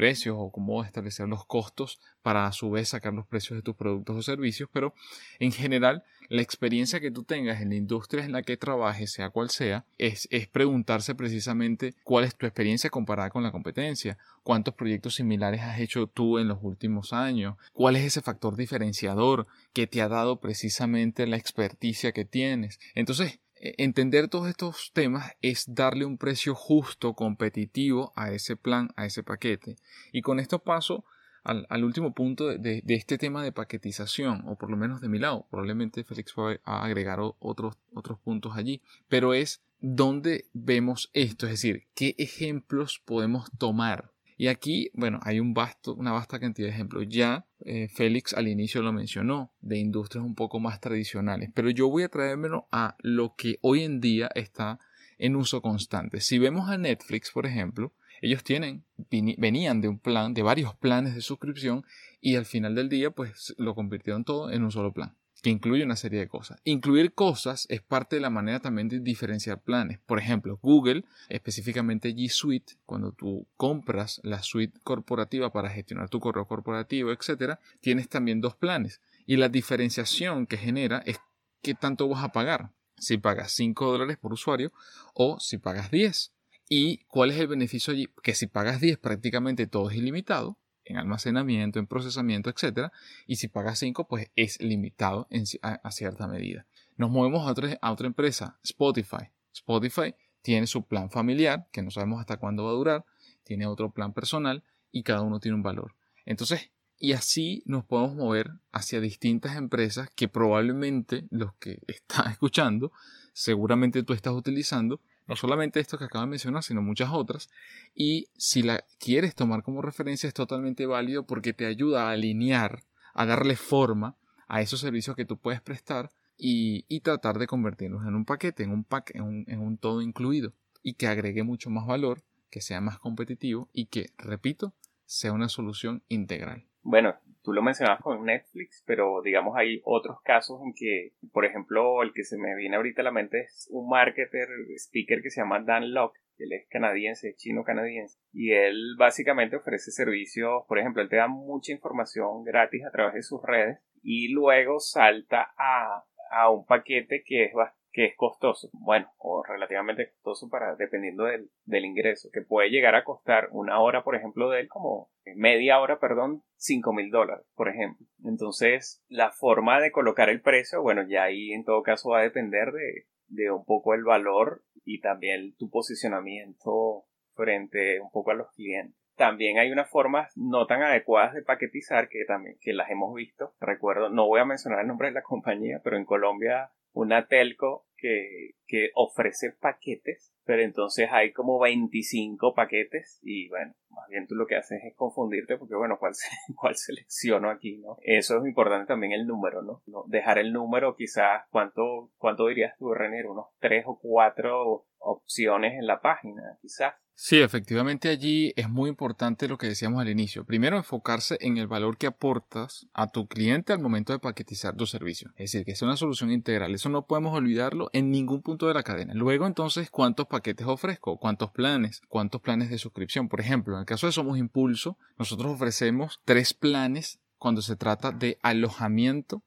precios 0.00 0.34
o 0.38 0.50
cómo 0.50 0.82
establecer 0.82 1.28
los 1.28 1.44
costos 1.44 2.00
para 2.22 2.46
a 2.46 2.52
su 2.52 2.70
vez 2.70 2.88
sacar 2.88 3.12
los 3.12 3.26
precios 3.26 3.58
de 3.58 3.62
tus 3.62 3.76
productos 3.76 4.16
o 4.16 4.22
servicios, 4.22 4.70
pero 4.72 4.94
en 5.38 5.52
general 5.52 6.04
la 6.30 6.40
experiencia 6.40 7.00
que 7.00 7.10
tú 7.10 7.22
tengas 7.22 7.60
en 7.60 7.68
la 7.68 7.74
industria 7.74 8.24
en 8.24 8.32
la 8.32 8.40
que 8.40 8.56
trabajes, 8.56 9.12
sea 9.12 9.28
cual 9.28 9.50
sea, 9.50 9.84
es, 9.98 10.26
es 10.30 10.48
preguntarse 10.48 11.14
precisamente 11.14 11.94
cuál 12.02 12.24
es 12.24 12.34
tu 12.34 12.46
experiencia 12.46 12.88
comparada 12.88 13.28
con 13.28 13.42
la 13.42 13.52
competencia, 13.52 14.16
cuántos 14.42 14.72
proyectos 14.72 15.16
similares 15.16 15.60
has 15.60 15.78
hecho 15.80 16.06
tú 16.06 16.38
en 16.38 16.48
los 16.48 16.60
últimos 16.62 17.12
años, 17.12 17.56
cuál 17.74 17.96
es 17.96 18.04
ese 18.04 18.22
factor 18.22 18.56
diferenciador 18.56 19.48
que 19.74 19.86
te 19.86 20.00
ha 20.00 20.08
dado 20.08 20.40
precisamente 20.40 21.26
la 21.26 21.36
experticia 21.36 22.12
que 22.12 22.24
tienes. 22.24 22.80
Entonces, 22.94 23.38
entender 23.60 24.28
todos 24.28 24.48
estos 24.48 24.90
temas 24.92 25.32
es 25.42 25.64
darle 25.74 26.04
un 26.04 26.18
precio 26.18 26.54
justo, 26.54 27.14
competitivo 27.14 28.12
a 28.16 28.32
ese 28.32 28.56
plan, 28.56 28.90
a 28.96 29.06
ese 29.06 29.22
paquete. 29.22 29.76
Y 30.12 30.22
con 30.22 30.40
esto 30.40 30.58
paso 30.60 31.04
al, 31.44 31.84
último 31.84 32.14
punto 32.14 32.48
de, 32.48 32.82
este 32.86 33.18
tema 33.18 33.42
de 33.42 33.52
paquetización, 33.52 34.44
o 34.46 34.56
por 34.56 34.70
lo 34.70 34.76
menos 34.76 35.00
de 35.00 35.08
mi 35.08 35.18
lado. 35.18 35.46
Probablemente 35.50 36.04
Félix 36.04 36.34
va 36.38 36.58
a 36.64 36.84
agregar 36.84 37.18
otros, 37.20 37.76
otros 37.94 38.18
puntos 38.18 38.56
allí, 38.56 38.82
pero 39.08 39.34
es 39.34 39.62
dónde 39.80 40.46
vemos 40.52 41.10
esto, 41.14 41.46
es 41.46 41.52
decir, 41.52 41.86
qué 41.94 42.14
ejemplos 42.18 43.00
podemos 43.04 43.50
tomar. 43.58 44.10
Y 44.40 44.48
aquí, 44.48 44.90
bueno, 44.94 45.20
hay 45.22 45.38
un 45.38 45.52
vasto, 45.52 45.94
una 45.94 46.12
vasta 46.12 46.40
cantidad 46.40 46.68
de 46.68 46.72
ejemplos. 46.72 47.04
Ya 47.06 47.44
eh, 47.62 47.88
Félix 47.88 48.32
al 48.32 48.48
inicio 48.48 48.80
lo 48.80 48.90
mencionó, 48.90 49.52
de 49.60 49.76
industrias 49.76 50.24
un 50.24 50.34
poco 50.34 50.58
más 50.58 50.80
tradicionales, 50.80 51.50
pero 51.54 51.68
yo 51.68 51.90
voy 51.90 52.04
a 52.04 52.08
traérmelo 52.08 52.66
a 52.72 52.96
lo 53.00 53.34
que 53.36 53.58
hoy 53.60 53.82
en 53.82 54.00
día 54.00 54.30
está 54.34 54.78
en 55.18 55.36
uso 55.36 55.60
constante. 55.60 56.22
Si 56.22 56.38
vemos 56.38 56.70
a 56.70 56.78
Netflix, 56.78 57.32
por 57.32 57.44
ejemplo, 57.44 57.92
ellos 58.22 58.42
tienen, 58.42 58.82
venían 59.10 59.82
de 59.82 59.88
un 59.88 59.98
plan, 59.98 60.32
de 60.32 60.40
varios 60.40 60.74
planes 60.74 61.14
de 61.14 61.20
suscripción 61.20 61.84
y 62.22 62.36
al 62.36 62.46
final 62.46 62.74
del 62.74 62.88
día 62.88 63.10
pues 63.10 63.54
lo 63.58 63.74
convirtieron 63.74 64.24
todo 64.24 64.50
en 64.50 64.64
un 64.64 64.72
solo 64.72 64.94
plan 64.94 65.19
que 65.40 65.50
incluye 65.50 65.84
una 65.84 65.96
serie 65.96 66.20
de 66.20 66.28
cosas. 66.28 66.60
Incluir 66.64 67.14
cosas 67.14 67.66
es 67.68 67.82
parte 67.82 68.16
de 68.16 68.22
la 68.22 68.30
manera 68.30 68.60
también 68.60 68.88
de 68.88 69.00
diferenciar 69.00 69.60
planes. 69.60 69.98
Por 70.06 70.18
ejemplo, 70.18 70.58
Google, 70.62 71.04
específicamente 71.28 72.14
G 72.14 72.28
Suite, 72.28 72.74
cuando 72.86 73.12
tú 73.12 73.46
compras 73.56 74.20
la 74.22 74.42
suite 74.42 74.78
corporativa 74.82 75.52
para 75.52 75.70
gestionar 75.70 76.08
tu 76.08 76.20
correo 76.20 76.46
corporativo, 76.46 77.12
etc., 77.12 77.58
tienes 77.80 78.08
también 78.08 78.40
dos 78.40 78.54
planes. 78.54 79.00
Y 79.26 79.36
la 79.36 79.48
diferenciación 79.48 80.46
que 80.46 80.56
genera 80.56 81.02
es 81.06 81.18
qué 81.62 81.74
tanto 81.74 82.08
vas 82.08 82.24
a 82.24 82.32
pagar. 82.32 82.72
Si 82.96 83.16
pagas 83.16 83.52
5 83.52 83.92
dólares 83.92 84.18
por 84.18 84.32
usuario 84.32 84.72
o 85.14 85.40
si 85.40 85.56
pagas 85.58 85.90
10. 85.90 86.32
¿Y 86.68 86.98
cuál 87.08 87.30
es 87.30 87.38
el 87.38 87.48
beneficio 87.48 87.92
allí? 87.92 88.08
Que 88.22 88.34
si 88.34 88.46
pagas 88.46 88.80
10 88.80 88.98
prácticamente 88.98 89.66
todo 89.66 89.90
es 89.90 89.96
ilimitado 89.96 90.59
en 90.90 90.98
almacenamiento, 90.98 91.78
en 91.78 91.86
procesamiento, 91.86 92.50
etc. 92.50 92.90
Y 93.26 93.36
si 93.36 93.48
pagas 93.48 93.78
5 93.78 94.06
pues 94.08 94.30
es 94.36 94.60
limitado 94.60 95.28
a, 95.62 95.90
cierta 95.90 96.26
medida. 96.26 96.66
Nos 96.96 97.10
movemos 97.10 97.46
a 97.46 97.52
otra, 97.52 97.78
a 97.80 97.92
otra 97.92 98.06
empresa, 98.06 98.58
Spotify. 98.62 99.30
Spotify 99.52 100.14
tiene 100.42 100.66
su 100.66 100.86
plan 100.86 101.10
familiar, 101.10 101.68
que 101.72 101.82
no 101.82 101.90
sabemos 101.90 102.20
hasta 102.20 102.38
cuándo 102.38 102.64
va 102.64 102.70
a 102.70 102.74
durar, 102.74 103.04
tiene 103.44 103.66
otro 103.66 103.92
plan 103.92 104.12
personal 104.12 104.64
y 104.90 105.02
cada 105.02 105.22
uno 105.22 105.40
tiene 105.40 105.56
un 105.56 105.62
valor. 105.62 105.94
Entonces, 106.26 106.70
y 106.98 107.12
así 107.12 107.62
nos 107.64 107.84
podemos 107.84 108.14
mover 108.14 108.50
hacia 108.72 109.00
distintas 109.00 109.56
empresas 109.56 110.10
que 110.14 110.28
probablemente 110.28 111.26
los 111.30 111.54
que 111.54 111.80
están 111.86 112.30
escuchando, 112.32 112.92
seguramente 113.32 114.02
tú 114.02 114.12
estás 114.12 114.34
utilizando 114.34 115.00
no 115.30 115.36
solamente 115.36 115.78
esto 115.78 115.96
que 115.96 116.06
acabo 116.06 116.24
de 116.24 116.30
mencionar, 116.30 116.64
sino 116.64 116.82
muchas 116.82 117.10
otras. 117.12 117.50
Y 117.94 118.26
si 118.36 118.62
la 118.62 118.84
quieres 118.98 119.36
tomar 119.36 119.62
como 119.62 119.80
referencia 119.80 120.26
es 120.26 120.34
totalmente 120.34 120.86
válido 120.86 121.24
porque 121.24 121.52
te 121.52 121.66
ayuda 121.66 122.08
a 122.08 122.10
alinear, 122.10 122.82
a 123.14 123.26
darle 123.26 123.54
forma 123.54 124.16
a 124.48 124.60
esos 124.60 124.80
servicios 124.80 125.14
que 125.14 125.24
tú 125.24 125.36
puedes 125.38 125.60
prestar 125.60 126.10
y, 126.36 126.98
tratar 127.02 127.38
de 127.38 127.46
convertirlos 127.46 128.04
en 128.08 128.16
un 128.16 128.24
paquete, 128.24 128.64
en 128.64 128.72
un 128.72 128.82
pack, 128.82 129.14
en 129.14 129.22
un, 129.22 129.44
en 129.46 129.60
un 129.60 129.78
todo 129.78 130.02
incluido 130.02 130.52
y 130.82 130.94
que 130.94 131.06
agregue 131.06 131.44
mucho 131.44 131.70
más 131.70 131.86
valor, 131.86 132.24
que 132.50 132.60
sea 132.60 132.80
más 132.80 132.98
competitivo 132.98 133.68
y 133.72 133.86
que, 133.86 134.10
repito, 134.18 134.74
sea 135.06 135.32
una 135.32 135.48
solución 135.48 136.02
integral. 136.08 136.66
Bueno, 136.82 137.14
tú 137.42 137.52
lo 137.52 137.62
mencionabas 137.62 138.00
con 138.00 138.24
Netflix, 138.24 138.82
pero 138.86 139.22
digamos 139.22 139.56
hay 139.56 139.80
otros 139.84 140.20
casos 140.22 140.60
en 140.62 140.72
que, 140.74 141.12
por 141.32 141.44
ejemplo, 141.44 142.02
el 142.02 142.12
que 142.12 142.24
se 142.24 142.36
me 142.38 142.54
viene 142.56 142.76
ahorita 142.76 143.02
a 143.02 143.04
la 143.04 143.12
mente 143.12 143.40
es 143.40 143.68
un 143.70 143.88
marketer, 143.88 144.48
speaker 144.76 145.22
que 145.22 145.30
se 145.30 145.40
llama 145.40 145.60
Dan 145.60 145.92
Locke, 145.92 146.18
él 146.38 146.52
es 146.52 146.66
canadiense, 146.68 147.34
chino-canadiense, 147.36 148.18
y 148.32 148.52
él 148.52 148.94
básicamente 148.98 149.56
ofrece 149.56 149.90
servicios, 149.90 150.64
por 150.66 150.78
ejemplo, 150.78 151.02
él 151.02 151.08
te 151.08 151.16
da 151.16 151.28
mucha 151.28 151.72
información 151.72 152.44
gratis 152.44 152.84
a 152.84 152.90
través 152.90 153.14
de 153.14 153.22
sus 153.22 153.42
redes 153.42 153.78
y 154.02 154.32
luego 154.32 154.80
salta 154.80 155.52
a, 155.58 156.04
a 156.30 156.50
un 156.50 156.64
paquete 156.64 157.22
que 157.24 157.44
es 157.44 157.52
bastante 157.52 157.79
que 157.92 158.04
es 158.04 158.16
costoso, 158.16 158.70
bueno, 158.72 159.12
o 159.18 159.42
relativamente 159.42 160.10
costoso 160.10 160.48
para 160.48 160.76
dependiendo 160.76 161.24
del, 161.24 161.50
del, 161.64 161.84
ingreso, 161.84 162.30
que 162.32 162.42
puede 162.42 162.70
llegar 162.70 162.94
a 162.94 163.04
costar 163.04 163.48
una 163.50 163.80
hora, 163.80 164.04
por 164.04 164.14
ejemplo, 164.14 164.48
de 164.50 164.60
él 164.60 164.68
como 164.68 165.10
media 165.34 165.80
hora, 165.80 165.98
perdón, 165.98 166.42
cinco 166.56 166.92
mil 166.92 167.10
dólares, 167.10 167.44
por 167.54 167.68
ejemplo. 167.68 168.06
Entonces, 168.24 169.02
la 169.08 169.32
forma 169.32 169.80
de 169.80 169.90
colocar 169.90 170.28
el 170.28 170.40
precio, 170.40 170.82
bueno, 170.82 171.02
ya 171.08 171.24
ahí 171.24 171.52
en 171.52 171.64
todo 171.64 171.82
caso 171.82 172.10
va 172.10 172.20
a 172.20 172.22
depender 172.22 172.72
de, 172.72 173.06
de 173.28 173.50
un 173.50 173.64
poco 173.64 173.94
el 173.94 174.04
valor 174.04 174.62
y 174.84 175.00
también 175.00 175.54
tu 175.56 175.70
posicionamiento 175.70 177.04
frente 177.34 178.00
un 178.00 178.10
poco 178.10 178.30
a 178.30 178.34
los 178.34 178.50
clientes. 178.52 178.96
También 179.16 179.58
hay 179.58 179.70
unas 179.70 179.90
formas 179.90 180.32
no 180.36 180.66
tan 180.66 180.82
adecuadas 180.82 181.34
de 181.34 181.42
paquetizar 181.42 182.08
que 182.08 182.24
también 182.24 182.56
que 182.60 182.72
las 182.72 182.90
hemos 182.90 183.14
visto. 183.14 183.54
Recuerdo, 183.60 184.08
no 184.08 184.26
voy 184.26 184.40
a 184.40 184.46
mencionar 184.46 184.80
el 184.80 184.86
nombre 184.86 185.08
de 185.08 185.14
la 185.14 185.22
compañía, 185.30 185.80
pero 185.84 185.96
en 185.96 186.04
Colombia 186.04 186.70
una 186.92 187.26
telco 187.26 187.86
que, 187.96 188.52
que 188.66 188.90
ofrece 188.94 189.52
paquetes, 189.52 190.32
pero 190.44 190.62
entonces 190.62 191.08
hay 191.12 191.32
como 191.32 191.58
25 191.60 192.54
paquetes 192.54 193.20
y 193.22 193.48
bueno, 193.48 193.74
más 193.90 194.08
bien 194.08 194.26
tú 194.26 194.34
lo 194.34 194.46
que 194.46 194.56
haces 194.56 194.82
es 194.84 194.94
confundirte 194.96 195.58
porque 195.58 195.74
bueno, 195.74 195.98
¿cuál, 195.98 196.14
cuál 196.56 196.74
selecciono 196.76 197.50
aquí? 197.50 197.78
¿no? 197.78 197.98
Eso 198.02 198.38
es 198.38 198.46
importante 198.46 198.86
también 198.86 199.12
el 199.12 199.26
número, 199.26 199.62
¿no? 199.62 199.82
¿no? 199.86 200.04
Dejar 200.08 200.38
el 200.38 200.52
número 200.52 200.96
quizás, 200.96 201.44
¿cuánto, 201.50 202.10
cuánto 202.16 202.46
dirías 202.46 202.76
tú, 202.78 202.92
René? 202.94 203.24
Unos 203.26 203.46
tres 203.58 203.84
o 203.86 203.98
cuatro 204.00 204.86
opciones 204.98 205.74
en 205.74 205.86
la 205.86 206.00
página, 206.00 206.58
quizás. 206.60 206.94
Sí, 207.22 207.36
efectivamente 207.36 208.08
allí 208.08 208.54
es 208.56 208.70
muy 208.70 208.88
importante 208.88 209.46
lo 209.46 209.58
que 209.58 209.66
decíamos 209.66 210.00
al 210.00 210.08
inicio. 210.08 210.46
Primero, 210.46 210.78
enfocarse 210.78 211.36
en 211.42 211.58
el 211.58 211.66
valor 211.66 211.98
que 211.98 212.06
aportas 212.06 212.86
a 212.94 213.08
tu 213.08 213.28
cliente 213.28 213.74
al 213.74 213.78
momento 213.78 214.14
de 214.14 214.18
paquetizar 214.18 214.74
tu 214.74 214.86
servicio. 214.86 215.28
Es 215.36 215.52
decir, 215.52 215.66
que 215.66 215.72
es 215.72 215.82
una 215.82 215.98
solución 215.98 216.32
integral. 216.32 216.74
Eso 216.74 216.88
no 216.88 217.06
podemos 217.06 217.36
olvidarlo 217.36 217.90
en 217.92 218.10
ningún 218.10 218.40
punto 218.40 218.66
de 218.66 218.72
la 218.72 218.82
cadena. 218.82 219.12
Luego, 219.12 219.46
entonces, 219.46 219.90
¿cuántos 219.90 220.28
paquetes 220.28 220.66
ofrezco? 220.66 221.18
¿Cuántos 221.18 221.50
planes? 221.50 222.00
¿Cuántos 222.08 222.40
planes 222.40 222.70
de 222.70 222.78
suscripción? 222.78 223.28
Por 223.28 223.42
ejemplo, 223.42 223.74
en 223.74 223.80
el 223.80 223.86
caso 223.86 224.06
de 224.06 224.12
Somos 224.12 224.38
Impulso, 224.38 224.96
nosotros 225.18 225.52
ofrecemos 225.52 226.22
tres 226.24 226.54
planes 226.54 227.20
cuando 227.36 227.60
se 227.60 227.76
trata 227.76 228.12
de 228.12 228.38
alojamiento, 228.40 229.42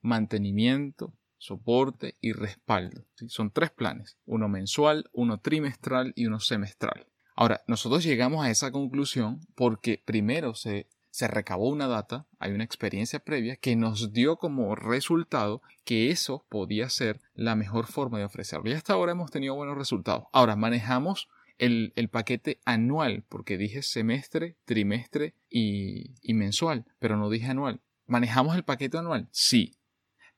mantenimiento, 0.00 1.12
soporte 1.38 2.16
y 2.20 2.34
respaldo. 2.34 3.04
Son 3.26 3.50
tres 3.50 3.72
planes, 3.72 4.16
uno 4.26 4.48
mensual, 4.48 5.10
uno 5.12 5.40
trimestral 5.40 6.12
y 6.14 6.26
uno 6.26 6.38
semestral. 6.38 7.08
Ahora, 7.36 7.62
nosotros 7.66 8.02
llegamos 8.02 8.44
a 8.44 8.50
esa 8.50 8.72
conclusión 8.72 9.40
porque 9.54 10.02
primero 10.04 10.54
se, 10.54 10.88
se 11.10 11.28
recabó 11.28 11.68
una 11.68 11.86
data, 11.86 12.26
hay 12.38 12.52
una 12.52 12.64
experiencia 12.64 13.18
previa 13.18 13.56
que 13.56 13.76
nos 13.76 14.12
dio 14.12 14.36
como 14.36 14.74
resultado 14.74 15.60
que 15.84 16.10
eso 16.10 16.46
podía 16.48 16.88
ser 16.88 17.20
la 17.34 17.54
mejor 17.54 17.86
forma 17.86 18.18
de 18.18 18.24
ofrecerlo. 18.24 18.70
Y 18.70 18.72
hasta 18.72 18.94
ahora 18.94 19.12
hemos 19.12 19.30
tenido 19.30 19.54
buenos 19.54 19.76
resultados. 19.76 20.24
Ahora, 20.32 20.56
manejamos 20.56 21.28
el, 21.58 21.92
paquete 22.10 22.58
anual, 22.64 23.24
porque 23.28 23.58
dije 23.58 23.82
semestre, 23.82 24.56
trimestre 24.64 25.34
y, 25.50 26.14
y 26.22 26.34
mensual, 26.34 26.86
pero 26.98 27.16
no 27.16 27.28
dije 27.28 27.46
anual. 27.46 27.80
¿Manejamos 28.06 28.56
el 28.56 28.64
paquete 28.64 28.98
anual? 28.98 29.28
Sí, 29.30 29.76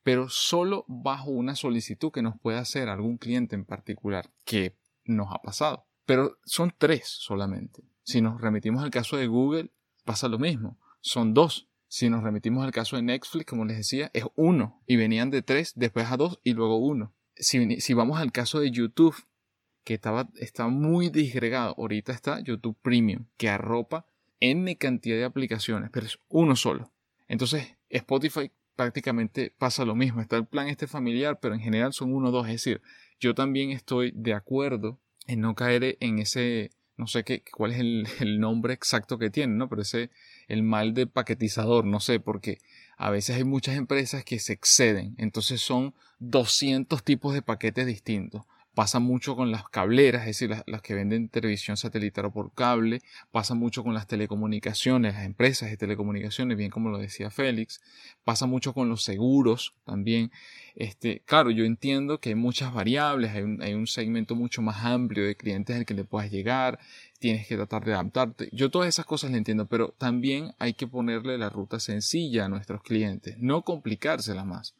pero 0.03 0.29
solo 0.29 0.85
bajo 0.89 1.31
una 1.31 1.55
solicitud 1.55 2.11
que 2.11 2.23
nos 2.23 2.39
pueda 2.41 2.61
hacer 2.61 2.89
algún 2.89 3.19
cliente 3.19 3.55
en 3.55 3.65
particular, 3.65 4.31
que 4.45 4.77
nos 5.05 5.33
ha 5.33 5.43
pasado. 5.43 5.88
Pero 6.09 6.39
son 6.47 6.73
tres 6.79 7.07
solamente. 7.07 7.83
Si 8.03 8.23
nos 8.23 8.41
remitimos 8.41 8.83
al 8.83 8.91
caso 8.91 9.19
de 9.19 9.27
Google, 9.27 9.71
pasa 10.07 10.27
lo 10.27 10.39
mismo. 10.39 10.79
Son 11.03 11.35
dos. 11.35 11.69
Si 11.87 12.09
nos 12.09 12.23
remitimos 12.23 12.65
al 12.65 12.73
caso 12.73 12.97
de 12.97 13.03
Netflix, 13.03 13.45
como 13.45 13.67
les 13.67 13.77
decía, 13.77 14.11
es 14.15 14.25
uno. 14.35 14.83
Y 14.87 14.97
venían 14.97 15.29
de 15.29 15.43
tres, 15.43 15.75
después 15.77 16.11
a 16.11 16.17
dos 16.17 16.41
y 16.43 16.55
luego 16.55 16.79
uno. 16.79 17.13
Si, 17.37 17.93
vamos 17.93 18.19
al 18.19 18.33
caso 18.33 18.59
de 18.59 18.71
YouTube, 18.71 19.17
que 19.85 19.93
estaba, 19.93 20.31
está 20.37 20.69
muy 20.69 21.11
disgregado, 21.11 21.75
ahorita 21.77 22.13
está 22.13 22.41
YouTube 22.41 22.79
Premium, 22.81 23.27
que 23.37 23.51
arropa 23.51 24.07
N 24.41 24.79
cantidad 24.79 25.19
de 25.19 25.25
aplicaciones, 25.25 25.91
pero 25.93 26.07
es 26.07 26.19
uno 26.29 26.57
solo. 26.57 26.91
Entonces, 27.29 27.77
Spotify 27.91 28.51
prácticamente 28.77 29.55
pasa 29.59 29.85
lo 29.85 29.95
mismo. 29.95 30.23
Está 30.23 30.39
el 30.39 30.47
plan 30.47 30.69
este 30.69 30.87
familiar, 30.87 31.39
pero 31.39 31.55
en 31.55 31.61
general 31.61 31.93
son 31.93 32.15
uno 32.15 32.29
o 32.29 32.33
dos. 32.33 32.47
Es 32.47 32.53
decir, 32.53 32.81
yo 33.21 33.35
también 33.35 33.73
estoy 33.73 34.11
de 34.17 34.33
acuerdo 34.33 34.99
en 35.29 35.41
no 35.41 35.55
caer 35.55 35.97
en 36.01 36.19
ese, 36.19 36.71
no 36.97 37.07
sé 37.07 37.23
qué, 37.23 37.45
cuál 37.53 37.73
es 37.73 37.79
el, 38.21 38.41
nombre 38.41 38.75
exacto 38.75 39.19
que 39.19 39.31
tiene, 39.31 39.55
¿no? 39.55 39.69
Pero 39.69 39.83
ese, 39.83 40.11
el 40.49 40.65
mal 40.65 40.95
de 40.95 41.07
paquetizador, 41.07 41.85
no 41.85 42.01
sé, 42.01 42.19
porque 42.19 42.59
a 42.97 43.11
veces 43.11 43.37
hay 43.37 43.45
muchas 43.45 43.77
empresas 43.77 44.25
que 44.25 44.41
se 44.41 44.55
exceden. 44.55 45.15
Entonces 45.19 45.61
son 45.61 45.95
200 46.19 47.05
tipos 47.05 47.35
de 47.35 47.43
paquetes 47.43 47.87
distintos. 47.87 48.43
Pasa 48.75 49.01
mucho 49.01 49.35
con 49.35 49.51
las 49.51 49.69
cableras, 49.69 50.23
es 50.23 50.39
decir, 50.39 50.51
las, 50.67 50.83
que 50.83 50.95
venden 50.95 51.29
televisión 51.29 51.77
satelital 51.77 52.27
o 52.27 52.33
por 52.33 52.53
cable. 52.53 53.01
Pasa 53.33 53.55
mucho 53.55 53.83
con 53.83 53.93
las 53.93 54.07
telecomunicaciones, 54.07 55.15
las 55.15 55.25
empresas 55.25 55.71
de 55.71 55.77
telecomunicaciones, 55.77 56.57
bien 56.57 56.71
como 56.71 56.89
lo 56.89 56.99
decía 56.99 57.31
Félix. 57.31 57.81
Pasa 58.23 58.47
mucho 58.47 58.75
con 58.75 58.89
los 58.89 59.03
seguros 59.03 59.75
también. 59.85 60.31
Este, 60.77 61.23
claro, 61.25 61.51
yo 61.51 61.65
entiendo 61.65 62.21
que 62.21 62.29
hay 62.29 62.35
muchas 62.37 62.73
variables, 62.73 63.33
hay 63.33 63.43
un, 63.43 63.61
hay 63.63 63.75
un 63.75 63.89
segmento 63.89 64.37
mucho 64.37 64.63
más 64.63 64.85
amplio 64.85 65.25
de 65.25 65.37
clientes 65.37 65.77
al 65.77 65.85
que 65.85 65.95
le 65.95 66.05
puedas 66.05 66.31
llegar, 66.31 66.79
tienes 67.19 67.49
que 67.49 67.57
tratar 67.57 67.85
de 67.85 67.95
adaptarte. 67.95 68.49
Yo 68.53 68.71
todas 68.71 68.89
esas 68.89 69.07
cosas 69.07 69.33
le 69.33 69.39
entiendo, 69.39 69.67
pero 69.67 69.95
también 69.99 70.53
hay 70.59 70.75
que 70.75 70.87
ponerle 70.87 71.37
la 71.37 71.51
ruta 71.51 71.81
sencilla 71.81 72.45
a 72.45 72.49
nuestros 72.49 72.83
clientes, 72.83 73.37
no 73.39 73.63
complicársela 73.63 74.45
más. 74.45 74.75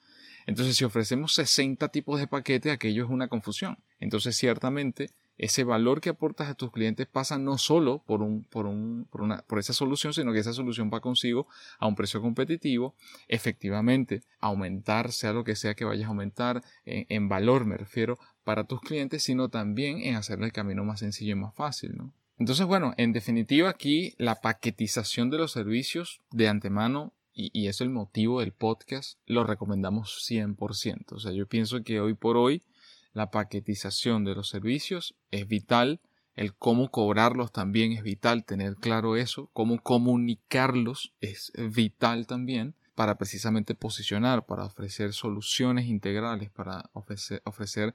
Entonces, 0.49 0.77
si 0.77 0.85
ofrecemos 0.85 1.35
60 1.35 1.89
tipos 1.89 2.19
de 2.19 2.27
paquete, 2.27 2.71
aquello 2.71 3.05
es 3.05 3.11
una 3.11 3.29
confusión. 3.29 3.77
Entonces, 4.01 4.35
ciertamente, 4.35 5.11
ese 5.37 5.63
valor 5.63 6.01
que 6.01 6.09
aportas 6.09 6.49
a 6.49 6.55
tus 6.55 6.73
clientes 6.73 7.07
pasa 7.07 7.37
no 7.37 7.59
solo 7.59 8.03
por, 8.07 8.23
un, 8.23 8.45
por, 8.45 8.65
un, 8.65 9.07
por, 9.11 9.21
una, 9.21 9.43
por 9.43 9.59
esa 9.59 9.75
solución, 9.75 10.15
sino 10.15 10.33
que 10.33 10.39
esa 10.39 10.55
solución 10.55 10.91
va 10.91 11.01
consigo 11.01 11.49
a 11.79 11.87
un 11.87 11.95
precio 11.95 12.23
competitivo, 12.23 12.95
efectivamente, 13.29 14.23
aumentar, 14.41 15.13
sea 15.13 15.35
lo 15.35 15.45
que 15.45 15.55
sea 15.55 15.75
que 15.75 15.85
vayas 15.85 16.07
a 16.07 16.09
aumentar, 16.09 16.63
en, 16.87 17.05
en 17.11 17.29
valor 17.29 17.67
me 17.67 17.77
refiero, 17.77 18.19
para 18.43 18.65
tus 18.65 18.81
clientes, 18.81 19.23
sino 19.23 19.51
también 19.51 19.99
en 19.99 20.17
hacerle 20.17 20.47
el 20.47 20.53
camino 20.53 20.83
más 20.83 21.01
sencillo 21.01 21.33
y 21.33 21.41
más 21.41 21.55
fácil, 21.55 21.95
¿no? 21.95 22.15
Entonces, 22.39 22.65
bueno, 22.65 22.95
en 22.97 23.13
definitiva 23.13 23.69
aquí 23.69 24.15
la 24.17 24.37
paquetización 24.37 25.29
de 25.29 25.37
los 25.37 25.53
servicios 25.53 26.23
de 26.31 26.49
antemano 26.49 27.13
y, 27.39 27.69
es 27.69 27.81
el 27.81 27.91
motivo 27.91 28.41
del 28.41 28.53
podcast, 28.53 29.17
lo 29.27 29.45
recomendamos 29.45 30.27
100%. 30.29 31.13
O 31.13 31.21
sea, 31.21 31.33
yo 31.33 31.47
pienso 31.47 31.85
que 31.85 32.01
hoy 32.01 32.15
por 32.15 32.37
hoy 32.37 32.65
la 33.13 33.31
paquetización 33.31 34.25
de 34.25 34.35
los 34.35 34.49
servicios 34.49 35.15
es 35.31 35.47
vital, 35.47 36.01
el 36.35 36.55
cómo 36.55 36.91
cobrarlos 36.91 37.53
también 37.53 37.93
es 37.93 38.03
vital, 38.03 38.45
tener 38.45 38.75
claro 38.77 39.17
eso, 39.17 39.51
cómo 39.53 39.81
comunicarlos 39.81 41.13
es 41.21 41.53
vital 41.57 42.27
también 42.27 42.75
para 42.97 43.17
precisamente 43.17 43.77
posicionar, 43.77 44.45
para 44.45 44.65
ofrecer 44.65 45.13
soluciones 45.13 45.87
integrales, 45.87 46.51
para 46.51 46.91
ofrecer, 46.93 47.41
ofrecer 47.45 47.95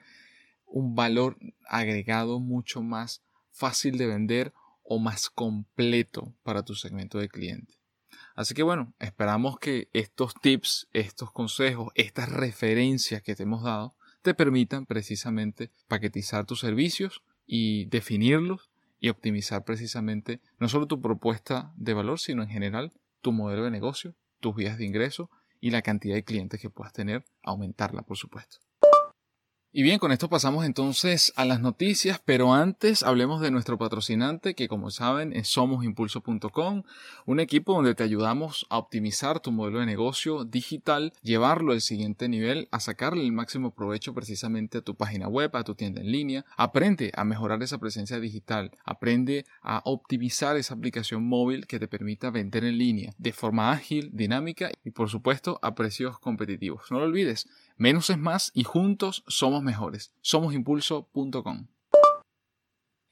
un 0.66 0.96
valor 0.96 1.38
agregado 1.68 2.40
mucho 2.40 2.82
más 2.82 3.22
fácil 3.52 3.98
de 3.98 4.08
vender 4.08 4.54
o 4.84 5.00
más 5.00 5.30
completo 5.30 6.34
para 6.44 6.64
tu 6.64 6.76
segmento 6.76 7.20
de 7.20 7.28
cliente. 7.28 7.83
Así 8.36 8.54
que 8.54 8.64
bueno, 8.64 8.94
esperamos 9.00 9.60
que 9.60 9.90
estos 9.94 10.34
tips, 10.36 10.88
estos 10.94 11.32
consejos, 11.32 11.92
estas 11.96 12.30
referencias 12.30 13.22
que 13.22 13.36
te 13.36 13.44
hemos 13.44 13.64
dado 13.64 13.96
te 14.22 14.34
permitan 14.34 14.86
precisamente 14.86 15.72
paquetizar 15.88 16.46
tus 16.46 16.60
servicios 16.60 17.24
y 17.46 17.86
definirlos 17.86 18.70
y 19.00 19.10
optimizar 19.10 19.66
precisamente 19.66 20.40
no 20.60 20.70
solo 20.70 20.88
tu 20.88 21.02
propuesta 21.02 21.74
de 21.76 21.94
valor, 21.94 22.20
sino 22.20 22.42
en 22.42 22.50
general 22.50 22.94
tu 23.22 23.34
modelo 23.34 23.66
de 23.66 23.72
negocio, 23.72 24.16
tus 24.40 24.56
vías 24.56 24.78
de 24.78 24.86
ingreso 24.86 25.30
y 25.60 25.72
la 25.72 25.82
cantidad 25.82 26.16
de 26.16 26.24
clientes 26.24 26.60
que 26.60 26.70
puedas 26.70 26.94
tener, 26.94 27.26
aumentarla 27.44 28.02
por 28.02 28.18
supuesto. 28.18 28.60
Y 29.76 29.82
bien, 29.82 29.98
con 29.98 30.12
esto 30.12 30.30
pasamos 30.30 30.66
entonces 30.66 31.34
a 31.36 31.46
las 31.46 31.60
noticias, 31.60 32.22
pero 32.24 32.54
antes 32.54 33.02
hablemos 33.02 33.42
de 33.42 33.50
nuestro 33.50 33.80
patrocinante, 33.80 34.54
que 34.54 34.68
como 34.68 34.92
saben 34.92 35.36
es 35.36 35.48
somosimpulso.com, 35.48 36.84
un 37.26 37.40
equipo 37.40 37.74
donde 37.74 37.96
te 37.96 38.04
ayudamos 38.04 38.68
a 38.70 38.78
optimizar 38.78 39.40
tu 39.40 39.52
modelo 39.52 39.80
de 39.80 39.88
negocio 39.88 40.46
digital, 40.46 41.12
llevarlo 41.24 41.72
al 41.74 41.82
siguiente 41.82 42.30
nivel, 42.30 42.68
a 42.70 42.80
sacarle 42.80 43.24
el 43.24 43.32
máximo 43.32 43.72
provecho 43.72 44.14
precisamente 44.14 44.78
a 44.78 44.82
tu 44.82 44.94
página 44.94 45.28
web, 45.28 45.50
a 45.56 45.64
tu 45.64 45.74
tienda 45.74 46.02
en 46.02 46.12
línea. 46.12 46.46
Aprende 46.56 47.12
a 47.16 47.24
mejorar 47.24 47.64
esa 47.64 47.80
presencia 47.80 48.20
digital, 48.20 48.70
aprende 48.86 49.44
a 49.64 49.82
optimizar 49.86 50.56
esa 50.56 50.76
aplicación 50.76 51.24
móvil 51.28 51.66
que 51.66 51.80
te 51.80 51.88
permita 51.88 52.30
vender 52.30 52.64
en 52.64 52.78
línea 52.78 53.12
de 53.18 53.34
forma 53.34 53.72
ágil, 53.72 54.12
dinámica 54.14 54.70
y 54.84 54.92
por 54.92 55.10
supuesto 55.10 55.58
a 55.64 55.74
precios 55.74 56.20
competitivos. 56.20 56.92
No 56.92 57.00
lo 57.00 57.06
olvides, 57.06 57.48
Menos 57.78 58.10
es 58.10 58.18
más 58.18 58.52
y 58.54 58.64
juntos 58.64 59.24
somos 59.28 59.64
mejores. 59.64 60.12
Somosimpulso.com. 60.22 61.68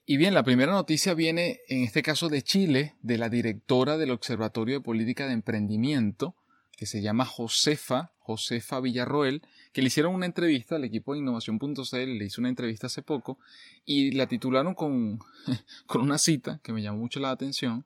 Y 0.05 0.17
bien, 0.17 0.33
la 0.33 0.43
primera 0.43 0.71
noticia 0.71 1.13
viene 1.13 1.61
en 1.67 1.83
este 1.83 2.03
caso 2.03 2.27
de 2.27 2.41
Chile, 2.41 2.95
de 3.01 3.17
la 3.17 3.29
directora 3.29 3.97
del 3.97 4.11
Observatorio 4.11 4.75
de 4.75 4.81
Política 4.81 5.27
de 5.27 5.33
Emprendimiento, 5.33 6.35
que 6.75 6.85
se 6.85 7.01
llama 7.01 7.25
Josefa, 7.25 8.11
Josefa 8.19 8.79
Villarroel, 8.79 9.41
que 9.71 9.81
le 9.81 9.87
hicieron 9.87 10.15
una 10.15 10.25
entrevista 10.25 10.75
al 10.75 10.83
equipo 10.83 11.13
de 11.13 11.19
innovación.cl, 11.19 11.95
le 11.95 12.25
hizo 12.25 12.41
una 12.41 12.49
entrevista 12.49 12.87
hace 12.87 13.03
poco 13.03 13.39
y 13.85 14.11
la 14.11 14.27
titularon 14.27 14.73
con, 14.73 15.19
con 15.85 16.01
una 16.01 16.17
cita 16.17 16.59
que 16.63 16.73
me 16.73 16.81
llamó 16.81 16.97
mucho 16.97 17.19
la 17.19 17.31
atención 17.31 17.85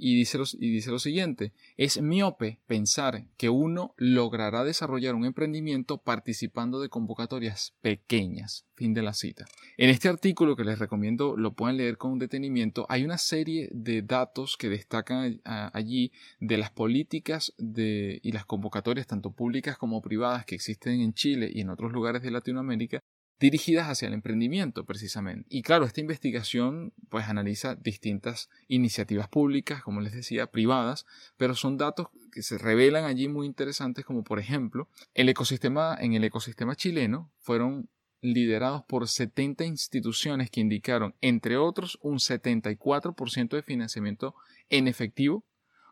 y 0.00 0.16
dice, 0.16 0.38
lo, 0.38 0.44
y 0.58 0.70
dice 0.70 0.90
lo 0.90 0.98
siguiente, 0.98 1.52
es 1.76 2.00
miope 2.00 2.58
pensar 2.66 3.26
que 3.36 3.50
uno 3.50 3.94
logrará 3.98 4.64
desarrollar 4.64 5.14
un 5.14 5.26
emprendimiento 5.26 5.98
participando 5.98 6.80
de 6.80 6.88
convocatorias 6.88 7.74
pequeñas. 7.82 8.64
Fin 8.74 8.94
de 8.94 9.02
la 9.02 9.12
cita. 9.12 9.44
En 9.76 9.90
este 9.90 10.08
artículo 10.08 10.56
que 10.56 10.64
les 10.64 10.78
recomiendo 10.78 11.36
lo 11.36 11.52
puedan 11.52 11.76
leer 11.76 11.98
con 11.98 12.18
detenimiento, 12.18 12.86
hay 12.88 13.04
una 13.04 13.18
serie 13.18 13.68
de 13.72 14.00
datos 14.00 14.56
que 14.56 14.70
destacan 14.70 15.38
allí 15.44 16.12
de 16.38 16.56
las 16.56 16.70
políticas 16.70 17.52
de, 17.58 18.20
y 18.22 18.32
las 18.32 18.46
convocatorias, 18.46 19.06
tanto 19.06 19.32
públicas 19.32 19.76
como 19.76 20.00
privadas, 20.00 20.46
que 20.46 20.54
existen 20.54 21.02
en 21.02 21.12
Chile 21.12 21.50
y 21.52 21.60
en 21.60 21.68
otros 21.68 21.92
lugares 21.92 22.22
de 22.22 22.30
Latinoamérica, 22.30 23.00
dirigidas 23.40 23.88
hacia 23.88 24.06
el 24.06 24.14
emprendimiento 24.14 24.84
precisamente. 24.84 25.46
Y 25.48 25.62
claro, 25.62 25.86
esta 25.86 26.00
investigación 26.00 26.92
pues 27.08 27.26
analiza 27.26 27.74
distintas 27.74 28.50
iniciativas 28.68 29.28
públicas, 29.28 29.82
como 29.82 30.02
les 30.02 30.12
decía, 30.12 30.46
privadas, 30.46 31.06
pero 31.38 31.54
son 31.54 31.78
datos 31.78 32.08
que 32.30 32.42
se 32.42 32.58
revelan 32.58 33.04
allí 33.04 33.26
muy 33.26 33.46
interesantes 33.46 34.04
como 34.04 34.22
por 34.22 34.38
ejemplo, 34.38 34.88
el 35.14 35.28
ecosistema 35.28 35.96
en 35.98 36.12
el 36.12 36.22
ecosistema 36.22 36.76
chileno 36.76 37.32
fueron 37.38 37.88
liderados 38.20 38.82
por 38.84 39.08
70 39.08 39.64
instituciones 39.64 40.50
que 40.50 40.60
indicaron, 40.60 41.14
entre 41.22 41.56
otros, 41.56 41.98
un 42.02 42.18
74% 42.18 43.48
de 43.56 43.62
financiamiento 43.62 44.34
en 44.68 44.86
efectivo, 44.86 45.44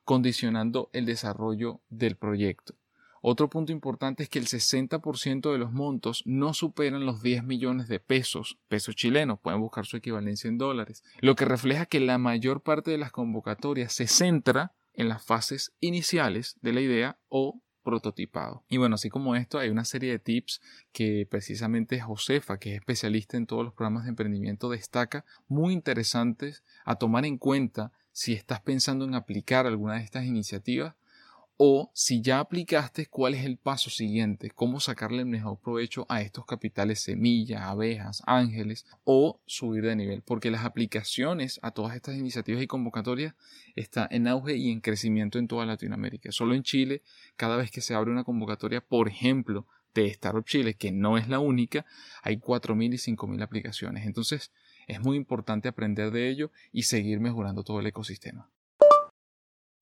condicionando 0.04 0.90
el 0.92 1.06
desarrollo 1.06 1.80
del 1.88 2.16
proyecto. 2.16 2.74
Otro 3.22 3.48
punto 3.48 3.72
importante 3.72 4.22
es 4.22 4.28
que 4.28 4.38
el 4.38 4.46
60% 4.46 5.52
de 5.52 5.58
los 5.58 5.72
montos 5.72 6.22
no 6.24 6.54
superan 6.54 7.06
los 7.06 7.22
10 7.22 7.44
millones 7.44 7.88
de 7.88 8.00
pesos, 8.00 8.58
pesos 8.68 8.96
chilenos, 8.96 9.40
pueden 9.40 9.60
buscar 9.60 9.86
su 9.86 9.96
equivalencia 9.96 10.48
en 10.48 10.58
dólares, 10.58 11.02
lo 11.20 11.34
que 11.34 11.44
refleja 11.44 11.86
que 11.86 12.00
la 12.00 12.18
mayor 12.18 12.62
parte 12.62 12.90
de 12.90 12.98
las 12.98 13.12
convocatorias 13.12 13.92
se 13.92 14.06
centra 14.06 14.72
en 14.94 15.08
las 15.08 15.24
fases 15.24 15.72
iniciales 15.80 16.56
de 16.60 16.72
la 16.72 16.80
idea 16.80 17.18
o 17.28 17.60
prototipado. 17.88 18.64
Y 18.68 18.76
bueno, 18.76 18.96
así 18.96 19.08
como 19.08 19.34
esto, 19.34 19.58
hay 19.58 19.70
una 19.70 19.84
serie 19.84 20.10
de 20.10 20.18
tips 20.18 20.60
que 20.92 21.26
precisamente 21.30 22.00
Josefa, 22.00 22.58
que 22.58 22.74
es 22.74 22.80
especialista 22.80 23.36
en 23.36 23.46
todos 23.46 23.64
los 23.64 23.72
programas 23.72 24.04
de 24.04 24.10
emprendimiento, 24.10 24.68
destaca 24.68 25.24
muy 25.46 25.72
interesantes 25.72 26.64
a 26.84 26.96
tomar 26.96 27.24
en 27.24 27.38
cuenta 27.38 27.92
si 28.12 28.34
estás 28.34 28.60
pensando 28.60 29.04
en 29.04 29.14
aplicar 29.14 29.66
alguna 29.66 29.94
de 29.94 30.02
estas 30.02 30.24
iniciativas 30.24 30.96
o 31.60 31.90
si 31.92 32.22
ya 32.22 32.38
aplicaste, 32.38 33.06
cuál 33.06 33.34
es 33.34 33.44
el 33.44 33.56
paso 33.56 33.90
siguiente, 33.90 34.50
cómo 34.54 34.78
sacarle 34.78 35.22
el 35.22 35.26
mejor 35.26 35.58
provecho 35.58 36.06
a 36.08 36.22
estos 36.22 36.46
capitales 36.46 37.00
semillas, 37.00 37.62
abejas, 37.62 38.22
ángeles 38.26 38.86
o 39.02 39.40
subir 39.44 39.84
de 39.84 39.96
nivel, 39.96 40.22
porque 40.22 40.52
las 40.52 40.64
aplicaciones 40.64 41.58
a 41.62 41.72
todas 41.72 41.96
estas 41.96 42.16
iniciativas 42.16 42.62
y 42.62 42.68
convocatorias 42.68 43.34
están 43.74 44.06
en 44.12 44.28
auge 44.28 44.54
y 44.54 44.70
en 44.70 44.80
crecimiento 44.80 45.40
en 45.40 45.48
toda 45.48 45.66
Latinoamérica. 45.66 46.30
Solo 46.30 46.54
en 46.54 46.62
Chile, 46.62 47.02
cada 47.36 47.56
vez 47.56 47.72
que 47.72 47.80
se 47.80 47.92
abre 47.92 48.12
una 48.12 48.22
convocatoria, 48.22 48.80
por 48.80 49.08
ejemplo, 49.08 49.66
de 49.94 50.06
Startup 50.06 50.44
Chile, 50.44 50.74
que 50.74 50.92
no 50.92 51.18
es 51.18 51.28
la 51.28 51.40
única, 51.40 51.84
hay 52.22 52.36
4.000 52.36 52.94
y 52.94 53.16
5.000 53.16 53.42
aplicaciones. 53.42 54.06
Entonces, 54.06 54.52
es 54.86 55.00
muy 55.00 55.16
importante 55.16 55.66
aprender 55.66 56.12
de 56.12 56.28
ello 56.28 56.52
y 56.70 56.84
seguir 56.84 57.18
mejorando 57.18 57.64
todo 57.64 57.80
el 57.80 57.86
ecosistema. 57.88 58.48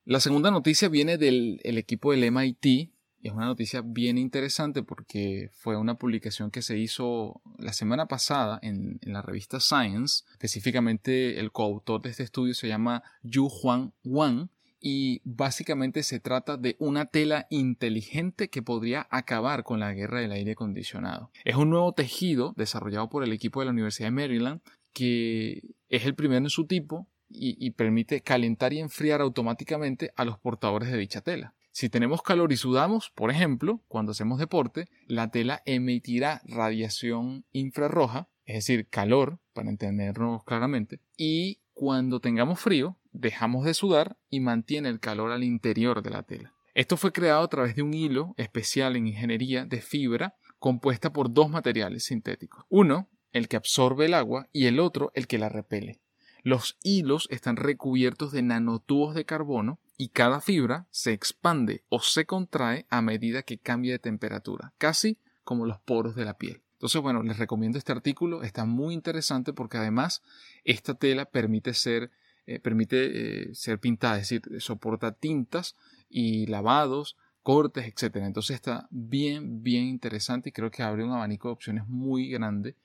La 0.09 0.21
segunda 0.21 0.53
noticia 0.53 0.89
viene 0.89 1.19
del 1.19 1.59
equipo 1.65 2.13
del 2.13 2.31
MIT. 2.31 2.93
Es 3.25 3.33
una 3.33 3.47
noticia 3.47 3.83
bien 3.85 4.19
interesante 4.19 4.85
porque 4.85 5.51
fue 5.53 5.77
una 5.77 5.99
publicación 5.99 6.53
que 6.53 6.63
se 6.63 6.79
hizo 6.79 7.43
la 7.59 7.73
semana 7.73 8.07
pasada 8.07 8.61
en, 8.63 9.01
la 9.03 9.21
revista 9.21 9.59
Science. 9.59 10.23
Específicamente 10.31 11.41
el 11.41 11.51
coautor 11.51 12.03
de 12.03 12.11
este 12.11 12.23
estudio 12.23 12.55
se 12.55 12.69
llama 12.69 13.03
Yu 13.25 13.49
Huang 13.49 13.91
Wang 14.05 14.47
y 14.79 15.23
básicamente 15.25 16.05
se 16.05 16.21
trata 16.21 16.57
de 16.57 16.77
una 16.79 17.07
tela 17.07 17.49
inteligente 17.51 18.49
que 18.49 18.63
podría 18.63 19.09
acabar 19.11 19.65
con 19.65 19.81
la 19.81 19.93
guerra 19.93 20.21
del 20.21 20.31
aire 20.31 20.53
acondicionado. 20.53 21.33
Es 21.45 21.57
un 21.57 21.69
nuevo 21.69 21.95
tejido 21.95 22.55
desarrollado 22.57 23.09
por 23.09 23.25
el 23.25 23.33
equipo 23.33 23.59
de 23.59 23.67
la 23.67 23.73
Universidad 23.73 24.07
de 24.07 24.13
Maryland 24.13 24.61
que 24.93 25.75
es 25.89 26.07
el 26.07 26.15
primero 26.15 26.45
en 26.45 26.49
su 26.49 26.67
tipo 26.67 27.09
y, 27.29 27.71
permite 27.73 28.21
calentar 28.21 28.73
y 28.73 28.79
enfriar 28.79 29.21
automáticamente 29.21 30.13
a 30.17 30.25
los 30.25 30.39
portadores 30.39 30.91
de 30.91 30.99
dicha 30.99 31.21
tela. 31.21 31.55
Si 31.73 31.89
tenemos 31.89 32.23
calor 32.23 32.53
y 32.53 32.57
sudamos, 32.57 33.11
por 33.15 33.31
ejemplo, 33.31 33.83
cuando 33.89 34.13
hacemos 34.13 34.39
deporte, 34.39 34.89
la 35.07 35.31
tela 35.31 35.63
emitirá 35.67 36.41
radiación 36.45 37.45
infrarroja, 37.53 38.29
es 38.47 38.57
decir, 38.57 38.89
calor, 38.89 39.41
para 39.53 39.69
entendernos 39.69 40.45
claramente, 40.45 41.01
y 41.17 41.61
cuando 41.75 42.21
tengamos 42.21 42.61
frío, 42.61 42.97
dejamos 43.13 43.65
de 43.65 43.75
sudar 43.75 44.17
y 44.31 44.41
mantiene 44.41 44.89
el 44.89 45.01
calor 45.01 45.33
al 45.33 45.45
interior 45.45 46.03
de 46.03 46.11
la 46.11 46.23
tela. 46.23 46.55
Esto 46.75 46.97
fue 46.97 47.13
creado 47.13 47.43
a 47.43 47.49
través 47.49 47.75
de 47.75 47.83
un 47.83 47.95
hilo 47.95 48.35
especial 48.37 48.97
en 48.97 49.07
ingeniería 49.07 49.65
de 49.65 49.81
fibra 49.81 50.37
compuesta 50.59 51.13
por 51.13 51.33
dos 51.33 51.51
materiales 51.51 52.05
sintéticos. 52.05 52.65
Uno, 52.69 53.09
el 53.33 53.49
que 53.49 53.57
absorbe 53.57 54.07
el 54.07 54.15
agua, 54.15 54.49
y 54.53 54.67
el 54.67 54.81
otro, 54.81 55.11
el 55.15 55.27
que 55.27 55.39
la 55.39 55.49
repele. 55.49 56.01
Los 56.47 56.79
hilos 56.85 57.27
están 57.33 57.57
recubiertos 57.57 58.31
de 58.31 58.41
nanotubos 58.41 59.17
de 59.17 59.25
carbono 59.25 59.81
y 59.99 60.11
cada 60.11 60.41
fibra 60.41 60.87
se 60.93 61.13
expande 61.13 61.83
o 61.89 61.99
se 61.99 62.25
contrae 62.25 62.87
a 62.89 63.03
medida 63.03 63.43
que 63.43 63.59
cambia 63.59 63.95
de 63.95 63.99
temperatura, 63.99 64.73
casi 64.79 65.19
como 65.43 65.67
los 65.67 65.81
poros 65.81 66.15
de 66.15 66.25
la 66.25 66.39
piel. 66.39 66.63
Entonces, 66.75 67.03
bueno, 67.03 67.25
les 67.25 67.41
recomiendo 67.41 67.79
este 67.79 67.91
artículo, 67.91 68.45
está 68.45 68.65
muy 68.65 68.95
interesante 68.95 69.53
porque 69.53 69.79
además 69.79 70.23
esta 70.63 70.95
tela 70.95 71.25
permite 71.25 71.75
ser, 71.75 72.13
eh, 72.47 72.61
permite, 72.61 73.49
eh, 73.49 73.55
ser 73.57 73.81
pintada, 73.81 74.15
es 74.21 74.29
decir, 74.29 74.43
soporta 74.61 75.11
tintas 75.11 75.75
y 76.09 76.47
lavados, 76.47 77.17
cortes, 77.43 77.87
etc. 77.89 78.19
Entonces 78.19 78.55
está 78.55 78.87
bien, 78.93 79.65
bien 79.65 79.87
interesante 79.87 80.51
y 80.51 80.53
creo 80.53 80.71
que 80.71 80.85
abre 80.85 81.03
un 81.03 81.11
abanico 81.11 81.49
de 81.49 81.55
opciones 81.55 81.89
muy 81.89 82.29
grande 82.31 82.77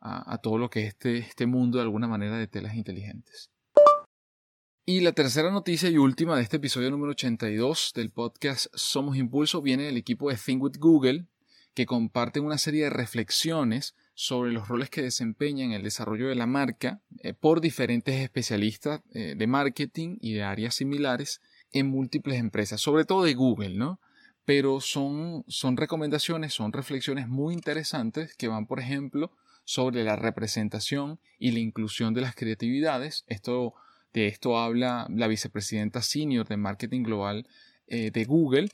a, 0.00 0.38
todo 0.38 0.58
lo 0.58 0.70
que 0.70 0.80
es 0.80 0.88
este, 0.88 1.18
este 1.18 1.46
mundo 1.46 1.78
de 1.78 1.82
alguna 1.82 2.06
manera 2.06 2.36
de 2.36 2.46
telas 2.46 2.74
inteligentes. 2.74 3.50
Y 4.86 5.00
la 5.00 5.12
tercera 5.12 5.50
noticia 5.50 5.90
y 5.90 5.98
última 5.98 6.36
de 6.36 6.42
este 6.42 6.56
episodio 6.56 6.90
número 6.90 7.10
82 7.10 7.92
del 7.94 8.10
podcast 8.10 8.68
Somos 8.72 9.16
Impulso 9.18 9.60
viene 9.60 9.82
del 9.82 9.98
equipo 9.98 10.30
de 10.30 10.36
Think 10.36 10.62
with 10.62 10.78
Google, 10.78 11.26
que 11.74 11.84
comparten 11.84 12.44
una 12.44 12.58
serie 12.58 12.84
de 12.84 12.90
reflexiones 12.90 13.94
sobre 14.14 14.50
los 14.50 14.66
roles 14.66 14.88
que 14.90 15.02
desempeñan 15.02 15.72
el 15.72 15.82
desarrollo 15.82 16.28
de 16.28 16.34
la 16.34 16.46
marca 16.46 17.02
eh, 17.18 17.34
por 17.34 17.60
diferentes 17.60 18.16
especialistas 18.16 19.02
eh, 19.12 19.34
de 19.36 19.46
marketing 19.46 20.16
y 20.20 20.32
de 20.32 20.42
áreas 20.42 20.74
similares 20.74 21.40
en 21.70 21.86
múltiples 21.88 22.38
empresas, 22.38 22.80
sobre 22.80 23.04
todo 23.04 23.24
de 23.24 23.34
Google, 23.34 23.74
¿no? 23.76 24.00
Pero 24.44 24.80
son, 24.80 25.44
son 25.48 25.76
recomendaciones, 25.76 26.54
son 26.54 26.72
reflexiones 26.72 27.28
muy 27.28 27.52
interesantes 27.52 28.34
que 28.34 28.48
van, 28.48 28.66
por 28.66 28.80
ejemplo, 28.80 29.32
sobre 29.68 30.02
la 30.02 30.16
representación 30.16 31.20
y 31.38 31.50
la 31.50 31.58
inclusión 31.58 32.14
de 32.14 32.22
las 32.22 32.34
creatividades. 32.34 33.26
Esto, 33.26 33.74
de 34.14 34.26
esto 34.26 34.56
habla 34.56 35.06
la 35.10 35.28
vicepresidenta 35.28 36.00
senior 36.00 36.48
de 36.48 36.56
marketing 36.56 37.02
global 37.02 37.46
eh, 37.86 38.10
de 38.10 38.24
Google, 38.24 38.70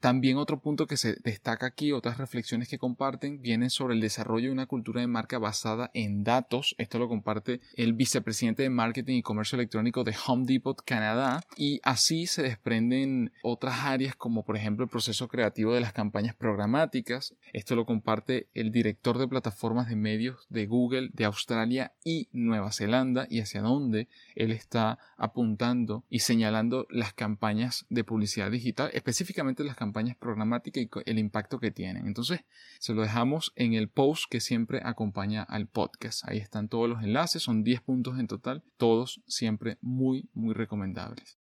también 0.00 0.36
otro 0.36 0.60
punto 0.60 0.86
que 0.86 0.96
se 0.96 1.16
destaca 1.22 1.66
aquí, 1.66 1.92
otras 1.92 2.18
reflexiones 2.18 2.68
que 2.68 2.78
comparten, 2.78 3.40
vienen 3.40 3.70
sobre 3.70 3.94
el 3.94 4.00
desarrollo 4.00 4.48
de 4.48 4.52
una 4.52 4.66
cultura 4.66 5.00
de 5.00 5.06
marca 5.06 5.38
basada 5.38 5.90
en 5.94 6.24
datos. 6.24 6.74
Esto 6.78 6.98
lo 6.98 7.08
comparte 7.08 7.60
el 7.74 7.92
vicepresidente 7.92 8.62
de 8.62 8.70
Marketing 8.70 9.16
y 9.16 9.22
Comercio 9.22 9.56
Electrónico 9.56 10.04
de 10.04 10.16
Home 10.26 10.44
Depot, 10.46 10.82
Canadá. 10.84 11.40
Y 11.56 11.80
así 11.84 12.26
se 12.26 12.42
desprenden 12.42 13.32
otras 13.42 13.84
áreas 13.84 14.16
como 14.16 14.44
por 14.44 14.56
ejemplo 14.56 14.84
el 14.84 14.90
proceso 14.90 15.28
creativo 15.28 15.74
de 15.74 15.80
las 15.80 15.92
campañas 15.92 16.34
programáticas. 16.34 17.34
Esto 17.52 17.76
lo 17.76 17.86
comparte 17.86 18.48
el 18.54 18.70
director 18.72 19.18
de 19.18 19.28
plataformas 19.28 19.88
de 19.88 19.96
medios 19.96 20.46
de 20.48 20.66
Google 20.66 21.10
de 21.12 21.24
Australia 21.24 21.92
y 22.04 22.28
Nueva 22.32 22.72
Zelanda 22.72 23.26
y 23.30 23.40
hacia 23.40 23.62
dónde 23.62 24.08
él 24.34 24.52
está 24.52 24.98
apuntando 25.16 26.04
y 26.08 26.20
señalando 26.20 26.86
las 26.90 27.12
campañas 27.12 27.86
de 27.88 28.04
publicidad 28.04 28.50
digital, 28.50 28.90
específicamente 28.92 29.64
las 29.68 29.76
campañas 29.76 30.16
programáticas 30.16 30.82
y 30.82 30.90
el 31.06 31.18
impacto 31.18 31.60
que 31.60 31.70
tienen. 31.70 32.06
Entonces, 32.06 32.40
se 32.80 32.94
lo 32.94 33.02
dejamos 33.02 33.52
en 33.54 33.74
el 33.74 33.88
post 33.88 34.24
que 34.28 34.40
siempre 34.40 34.80
acompaña 34.82 35.44
al 35.44 35.68
podcast. 35.68 36.28
Ahí 36.28 36.38
están 36.38 36.68
todos 36.68 36.88
los 36.88 37.02
enlaces, 37.02 37.42
son 37.42 37.62
10 37.62 37.82
puntos 37.82 38.18
en 38.18 38.26
total, 38.26 38.64
todos 38.76 39.22
siempre 39.26 39.78
muy, 39.80 40.28
muy 40.34 40.54
recomendables. 40.54 41.38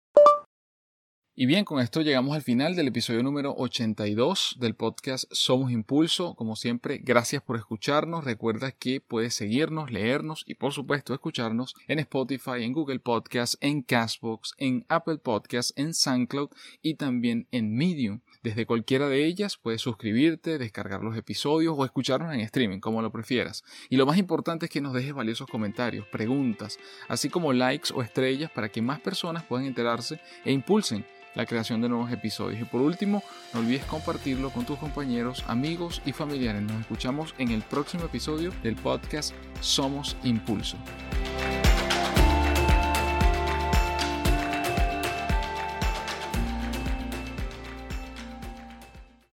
Y 1.36 1.48
bien, 1.48 1.66
con 1.66 1.82
esto 1.82 2.02
llegamos 2.02 2.36
al 2.36 2.44
final 2.44 2.76
del 2.76 2.90
episodio 2.90 3.24
número 3.24 3.56
82 3.58 4.58
del 4.60 4.76
podcast 4.76 5.26
Somos 5.32 5.72
Impulso. 5.72 6.36
Como 6.36 6.56
siempre, 6.56 7.00
gracias 7.00 7.42
por 7.42 7.58
escucharnos. 7.58 8.24
Recuerda 8.24 8.72
que 8.72 9.02
puedes 9.02 9.34
seguirnos, 9.34 9.90
leernos 9.90 10.44
y 10.46 10.54
por 10.54 10.74
supuesto 10.74 11.12
escucharnos 11.12 11.74
en 11.88 11.98
Spotify, 11.98 12.62
en 12.64 12.74
Google 12.74 13.00
Podcasts, 13.00 13.58
en 13.62 13.82
Castbox, 13.82 14.54
en 14.60 14.86
Apple 14.90 15.18
Podcasts, 15.18 15.74
en 15.76 15.96
SoundCloud 15.96 16.50
y 16.84 16.98
también 16.98 17.48
en 17.50 17.76
Medium. 17.76 18.20
Desde 18.44 18.66
cualquiera 18.66 19.08
de 19.08 19.26
ellas 19.26 19.56
puedes 19.56 19.82
suscribirte, 19.82 20.58
descargar 20.58 21.02
los 21.02 21.16
episodios 21.16 21.76
o 21.78 21.86
escucharnos 21.86 22.34
en 22.34 22.42
streaming, 22.42 22.80
como 22.80 23.02
lo 23.02 23.10
prefieras. 23.10 23.64
Y 23.90 23.96
lo 23.96 24.06
más 24.06 24.18
importante 24.18 24.66
es 24.66 24.70
que 24.70 24.82
nos 24.82 24.94
dejes 24.94 25.14
valiosos 25.14 25.48
comentarios, 25.48 26.06
preguntas, 26.08 26.78
así 27.08 27.30
como 27.30 27.54
likes 27.54 27.94
o 27.94 28.02
estrellas 28.02 28.52
para 28.52 28.68
que 28.68 28.82
más 28.82 29.00
personas 29.00 29.44
puedan 29.44 29.66
enterarse 29.66 30.20
e 30.44 30.52
impulsen 30.52 31.06
la 31.36 31.46
creación 31.46 31.82
de 31.82 31.88
nuevos 31.88 32.12
episodios. 32.12 32.62
Y 32.62 32.66
por 32.66 32.82
último, 32.82 33.24
no 33.54 33.62
olvides 33.62 33.86
compartirlo 33.86 34.50
con 34.50 34.66
tus 34.66 34.78
compañeros, 34.78 35.44
amigos 35.48 36.02
y 36.06 36.12
familiares. 36.12 36.62
Nos 36.64 36.82
escuchamos 36.82 37.34
en 37.38 37.52
el 37.52 37.62
próximo 37.62 38.06
episodio 38.06 38.52
del 38.62 38.76
podcast 38.76 39.34
Somos 39.62 40.18
Impulso. 40.24 40.78